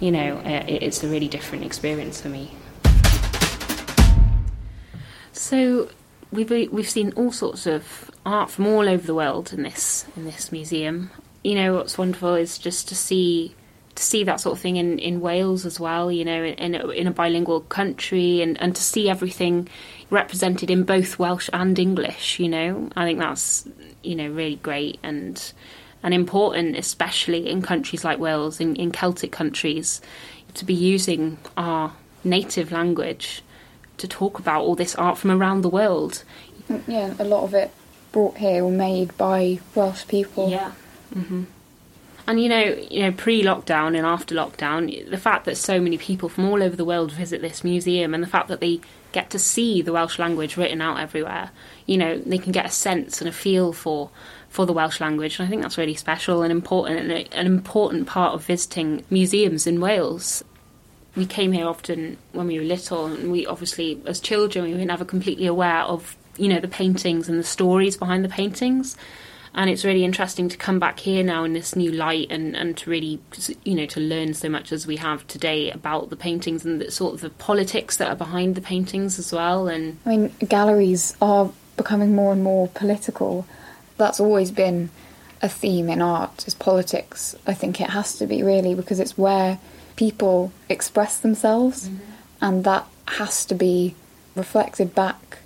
you 0.00 0.10
know, 0.10 0.38
uh, 0.38 0.64
it's 0.66 1.04
a 1.04 1.08
really 1.08 1.28
different 1.28 1.64
experience 1.64 2.20
for 2.22 2.30
me. 2.30 2.50
So 5.32 5.90
we've 6.30 6.50
we've 6.72 6.88
seen 6.88 7.12
all 7.16 7.32
sorts 7.32 7.66
of 7.66 8.10
art 8.26 8.50
from 8.50 8.66
all 8.66 8.88
over 8.88 9.06
the 9.06 9.14
world 9.14 9.52
in 9.52 9.62
this 9.62 10.06
in 10.16 10.24
this 10.24 10.52
museum. 10.52 11.10
You 11.42 11.54
know 11.54 11.74
what's 11.74 11.96
wonderful 11.96 12.34
is 12.34 12.58
just 12.58 12.88
to 12.88 12.94
see 12.94 13.54
to 13.94 14.02
see 14.02 14.22
that 14.24 14.40
sort 14.40 14.56
of 14.56 14.60
thing 14.60 14.76
in, 14.76 14.98
in 14.98 15.20
Wales 15.20 15.66
as 15.66 15.80
well. 15.80 16.10
You 16.12 16.24
know, 16.24 16.44
in, 16.44 16.54
in 16.54 16.74
a, 16.74 16.88
in 16.90 17.06
a 17.06 17.10
bilingual 17.10 17.62
country, 17.62 18.42
and, 18.42 18.60
and 18.60 18.74
to 18.76 18.82
see 18.82 19.08
everything 19.08 19.68
represented 20.10 20.70
in 20.70 20.84
both 20.84 21.18
Welsh 21.18 21.50
and 21.52 21.78
English. 21.78 22.38
You 22.38 22.48
know, 22.48 22.90
I 22.96 23.04
think 23.04 23.18
that's 23.18 23.66
you 24.02 24.14
know 24.14 24.28
really 24.28 24.56
great 24.56 24.98
and 25.02 25.52
and 26.02 26.14
important, 26.14 26.76
especially 26.76 27.50
in 27.50 27.62
countries 27.62 28.04
like 28.04 28.18
Wales, 28.18 28.60
in, 28.60 28.76
in 28.76 28.92
Celtic 28.92 29.32
countries, 29.32 30.00
to 30.54 30.64
be 30.64 30.74
using 30.74 31.38
our 31.56 31.92
native 32.22 32.70
language 32.70 33.42
to 33.98 34.08
talk 34.08 34.38
about 34.38 34.62
all 34.62 34.74
this 34.74 34.94
art 34.94 35.18
from 35.18 35.30
around 35.30 35.62
the 35.62 35.68
world. 35.68 36.24
Yeah, 36.86 37.14
a 37.18 37.24
lot 37.24 37.44
of 37.44 37.54
it 37.54 37.70
brought 38.12 38.36
here 38.38 38.64
or 38.64 38.70
made 38.70 39.16
by 39.16 39.60
Welsh 39.74 40.06
people. 40.06 40.50
Yeah. 40.50 40.72
Mm-hmm. 41.14 41.44
And 42.26 42.42
you 42.42 42.48
know, 42.50 42.62
you 42.90 43.02
know, 43.02 43.12
pre-lockdown 43.12 43.96
and 43.96 44.04
after 44.04 44.34
lockdown, 44.34 45.08
the 45.10 45.16
fact 45.16 45.46
that 45.46 45.56
so 45.56 45.80
many 45.80 45.96
people 45.96 46.28
from 46.28 46.44
all 46.44 46.62
over 46.62 46.76
the 46.76 46.84
world 46.84 47.10
visit 47.10 47.40
this 47.40 47.64
museum, 47.64 48.12
and 48.12 48.22
the 48.22 48.28
fact 48.28 48.48
that 48.48 48.60
they 48.60 48.80
get 49.12 49.30
to 49.30 49.38
see 49.38 49.80
the 49.80 49.94
Welsh 49.94 50.18
language 50.18 50.58
written 50.58 50.82
out 50.82 51.00
everywhere, 51.00 51.50
you 51.86 51.96
know, 51.96 52.18
they 52.18 52.36
can 52.36 52.52
get 52.52 52.66
a 52.66 52.70
sense 52.70 53.22
and 53.22 53.28
a 53.30 53.32
feel 53.32 53.72
for 53.72 54.10
for 54.50 54.66
the 54.66 54.72
Welsh 54.72 55.00
language, 55.00 55.38
and 55.38 55.46
I 55.46 55.50
think 55.50 55.62
that's 55.62 55.78
really 55.78 55.94
special 55.94 56.42
and 56.42 56.50
important, 56.50 57.00
and 57.00 57.28
an 57.32 57.46
important 57.46 58.06
part 58.06 58.34
of 58.34 58.44
visiting 58.44 59.04
museums 59.10 59.66
in 59.66 59.80
Wales 59.80 60.42
we 61.18 61.26
came 61.26 61.52
here 61.52 61.66
often 61.66 62.16
when 62.32 62.46
we 62.46 62.58
were 62.58 62.64
little, 62.64 63.06
and 63.06 63.30
we 63.30 63.46
obviously, 63.46 64.00
as 64.06 64.20
children, 64.20 64.64
we 64.64 64.74
were 64.74 64.84
never 64.84 65.04
completely 65.04 65.46
aware 65.46 65.82
of 65.82 66.16
you 66.36 66.48
know 66.48 66.60
the 66.60 66.68
paintings 66.68 67.28
and 67.28 67.38
the 67.38 67.44
stories 67.44 67.96
behind 67.96 68.24
the 68.24 68.28
paintings. 68.28 68.96
And 69.54 69.68
it's 69.70 69.84
really 69.84 70.04
interesting 70.04 70.48
to 70.50 70.56
come 70.56 70.78
back 70.78 71.00
here 71.00 71.24
now 71.24 71.42
in 71.42 71.52
this 71.52 71.74
new 71.74 71.90
light 71.90 72.28
and, 72.30 72.54
and 72.54 72.76
to 72.76 72.90
really, 72.90 73.18
you 73.64 73.74
know, 73.74 73.86
to 73.86 73.98
learn 73.98 74.34
so 74.34 74.48
much 74.48 74.72
as 74.72 74.86
we 74.86 74.96
have 74.96 75.26
today 75.26 75.70
about 75.70 76.10
the 76.10 76.16
paintings 76.16 76.64
and 76.64 76.80
the 76.80 76.90
sort 76.90 77.14
of 77.14 77.22
the 77.22 77.30
politics 77.30 77.96
that 77.96 78.08
are 78.08 78.14
behind 78.14 78.54
the 78.54 78.60
paintings 78.60 79.18
as 79.18 79.32
well. 79.32 79.66
And 79.66 79.98
I 80.04 80.16
mean, 80.16 80.34
galleries 80.46 81.16
are 81.20 81.50
becoming 81.76 82.14
more 82.14 82.32
and 82.32 82.44
more 82.44 82.68
political. 82.68 83.46
That's 83.96 84.20
always 84.20 84.50
been 84.50 84.90
a 85.40 85.48
theme 85.48 85.88
in 85.88 86.02
art 86.02 86.46
is 86.46 86.54
politics. 86.54 87.34
I 87.46 87.54
think 87.54 87.80
it 87.80 87.90
has 87.90 88.18
to 88.18 88.26
be 88.26 88.42
really 88.42 88.74
because 88.74 89.00
it's 89.00 89.16
where 89.16 89.58
people 89.98 90.52
express 90.68 91.18
themselves, 91.18 91.88
mm-hmm. 91.88 91.98
and 92.40 92.62
that 92.62 92.86
has 93.08 93.44
to 93.44 93.54
be 93.54 93.96
reflected 94.36 94.94
back 94.94 95.38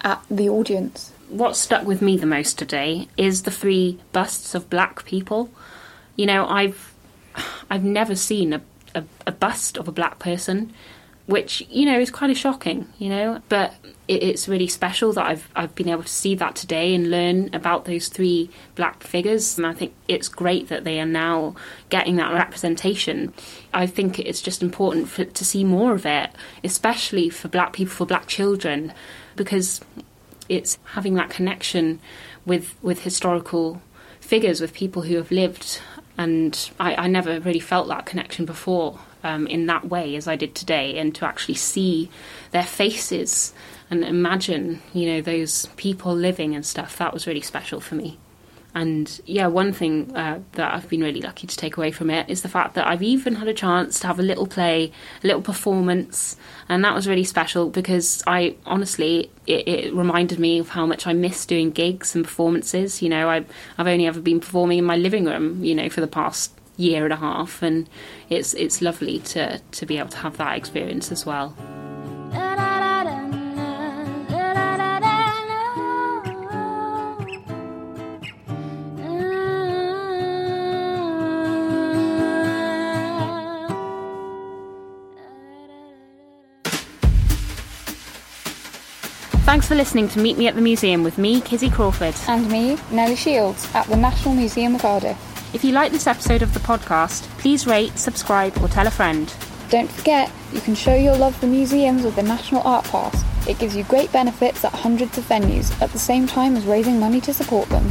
at 0.00 0.22
the 0.30 0.48
audience. 0.48 1.12
What 1.28 1.56
stuck 1.56 1.84
with 1.84 2.00
me 2.00 2.16
the 2.16 2.24
most 2.24 2.58
today 2.58 3.06
is 3.18 3.42
the 3.42 3.50
three 3.50 3.98
busts 4.12 4.54
of 4.54 4.70
black 4.70 5.04
people. 5.04 5.50
You 6.16 6.24
know, 6.24 6.48
I've 6.48 6.94
I've 7.70 7.84
never 7.84 8.16
seen 8.16 8.54
a, 8.54 8.62
a, 8.94 9.04
a 9.26 9.32
bust 9.32 9.76
of 9.76 9.86
a 9.86 9.92
black 9.92 10.18
person 10.18 10.72
which 11.28 11.62
you 11.68 11.84
know 11.84 12.00
is 12.00 12.10
kind 12.10 12.32
of 12.32 12.38
shocking, 12.38 12.88
you 12.98 13.10
know. 13.10 13.42
But 13.50 13.74
it, 14.08 14.22
it's 14.22 14.48
really 14.48 14.66
special 14.66 15.12
that 15.12 15.26
I've 15.26 15.48
I've 15.54 15.74
been 15.74 15.90
able 15.90 16.02
to 16.02 16.08
see 16.08 16.34
that 16.36 16.56
today 16.56 16.94
and 16.94 17.10
learn 17.10 17.50
about 17.52 17.84
those 17.84 18.08
three 18.08 18.48
black 18.74 19.02
figures. 19.02 19.58
And 19.58 19.66
I 19.66 19.74
think 19.74 19.92
it's 20.08 20.26
great 20.26 20.68
that 20.68 20.84
they 20.84 20.98
are 20.98 21.06
now 21.06 21.54
getting 21.90 22.16
that 22.16 22.32
representation. 22.32 23.34
I 23.74 23.86
think 23.86 24.18
it's 24.18 24.40
just 24.40 24.62
important 24.62 25.10
for, 25.10 25.26
to 25.26 25.44
see 25.44 25.64
more 25.64 25.92
of 25.92 26.06
it, 26.06 26.30
especially 26.64 27.28
for 27.28 27.48
black 27.48 27.74
people, 27.74 27.92
for 27.92 28.06
black 28.06 28.26
children, 28.26 28.94
because 29.36 29.82
it's 30.48 30.78
having 30.94 31.12
that 31.14 31.28
connection 31.28 32.00
with 32.46 32.74
with 32.80 33.02
historical 33.02 33.82
figures, 34.18 34.62
with 34.62 34.72
people 34.72 35.02
who 35.02 35.16
have 35.16 35.30
lived. 35.30 35.82
And 36.16 36.70
I, 36.80 37.04
I 37.04 37.06
never 37.06 37.38
really 37.38 37.60
felt 37.60 37.86
that 37.88 38.06
connection 38.06 38.46
before 38.46 38.98
um, 39.22 39.46
in 39.46 39.66
that 39.66 39.88
way 39.88 40.16
as 40.16 40.26
I 40.28 40.36
did 40.36 40.54
today, 40.54 40.98
and 40.98 41.14
to 41.16 41.26
actually 41.26 41.54
see 41.54 42.10
their 42.50 42.64
faces 42.64 43.52
and 43.90 44.04
imagine, 44.04 44.82
you 44.92 45.06
know, 45.06 45.20
those 45.22 45.66
people 45.76 46.14
living 46.14 46.54
and 46.54 46.64
stuff. 46.64 46.98
That 46.98 47.14
was 47.14 47.26
really 47.26 47.40
special 47.40 47.80
for 47.80 47.94
me, 47.94 48.18
And 48.74 49.20
yeah, 49.24 49.46
one 49.46 49.72
thing 49.72 50.14
uh, 50.14 50.40
that 50.52 50.74
I've 50.74 50.88
been 50.88 51.00
really 51.00 51.22
lucky 51.22 51.46
to 51.46 51.56
take 51.56 51.76
away 51.76 51.90
from 51.90 52.10
it 52.10 52.28
is 52.28 52.42
the 52.42 52.48
fact 52.48 52.74
that 52.74 52.86
I've 52.86 53.02
even 53.02 53.36
had 53.36 53.48
a 53.48 53.54
chance 53.54 53.98
to 54.00 54.06
have 54.06 54.20
a 54.20 54.22
little 54.22 54.46
play, 54.46 54.92
a 55.24 55.26
little 55.26 55.42
performance, 55.42 56.36
and 56.68 56.84
that 56.84 56.94
was 56.94 57.08
really 57.08 57.24
special 57.24 57.70
because 57.70 58.22
I 58.26 58.56
honestly 58.66 59.30
it, 59.46 59.66
it 59.66 59.94
reminded 59.94 60.38
me 60.38 60.58
of 60.58 60.68
how 60.68 60.84
much 60.84 61.06
I 61.06 61.12
miss 61.14 61.46
doing 61.46 61.70
gigs 61.70 62.14
and 62.14 62.24
performances. 62.24 63.00
You 63.00 63.08
know, 63.08 63.28
I, 63.30 63.44
I've 63.78 63.86
only 63.86 64.06
ever 64.06 64.20
been 64.20 64.38
performing 64.38 64.78
in 64.78 64.84
my 64.84 64.96
living 64.96 65.24
room, 65.24 65.64
you 65.64 65.74
know, 65.74 65.88
for 65.88 66.02
the 66.02 66.06
past 66.06 66.52
year 66.78 67.04
and 67.04 67.12
a 67.12 67.16
half, 67.16 67.62
and 67.62 67.88
it's 68.30 68.54
it's 68.54 68.80
lovely 68.80 69.18
to 69.18 69.58
to 69.58 69.84
be 69.84 69.98
able 69.98 70.08
to 70.08 70.18
have 70.18 70.38
that 70.38 70.56
experience 70.56 71.12
as 71.12 71.26
well. 71.26 71.54
Thanks 89.48 89.66
for 89.66 89.74
listening 89.74 90.08
to 90.10 90.18
Meet 90.18 90.36
Me 90.36 90.46
at 90.46 90.54
the 90.54 90.60
Museum 90.60 91.02
with 91.02 91.16
me, 91.16 91.40
Kizzy 91.40 91.70
Crawford. 91.70 92.14
And 92.28 92.50
me, 92.50 92.76
Nellie 92.90 93.16
Shields, 93.16 93.66
at 93.74 93.86
the 93.86 93.96
National 93.96 94.34
Museum 94.34 94.74
of 94.74 94.82
Cardiff. 94.82 95.37
If 95.54 95.64
you 95.64 95.72
like 95.72 95.92
this 95.92 96.06
episode 96.06 96.42
of 96.42 96.52
the 96.52 96.60
podcast, 96.60 97.22
please 97.38 97.66
rate, 97.66 97.98
subscribe, 97.98 98.56
or 98.62 98.68
tell 98.68 98.86
a 98.86 98.90
friend. 98.90 99.32
Don't 99.70 99.90
forget, 99.90 100.30
you 100.52 100.60
can 100.60 100.74
show 100.74 100.94
your 100.94 101.16
love 101.16 101.34
for 101.36 101.46
museums 101.46 102.02
with 102.02 102.16
the 102.16 102.22
National 102.22 102.60
Art 102.62 102.84
Pass. 102.84 103.24
It 103.48 103.58
gives 103.58 103.74
you 103.74 103.82
great 103.84 104.12
benefits 104.12 104.62
at 104.62 104.72
hundreds 104.74 105.16
of 105.16 105.24
venues 105.24 105.78
at 105.80 105.90
the 105.90 105.98
same 105.98 106.26
time 106.26 106.54
as 106.54 106.66
raising 106.66 107.00
money 107.00 107.22
to 107.22 107.32
support 107.32 107.66
them. 107.70 107.90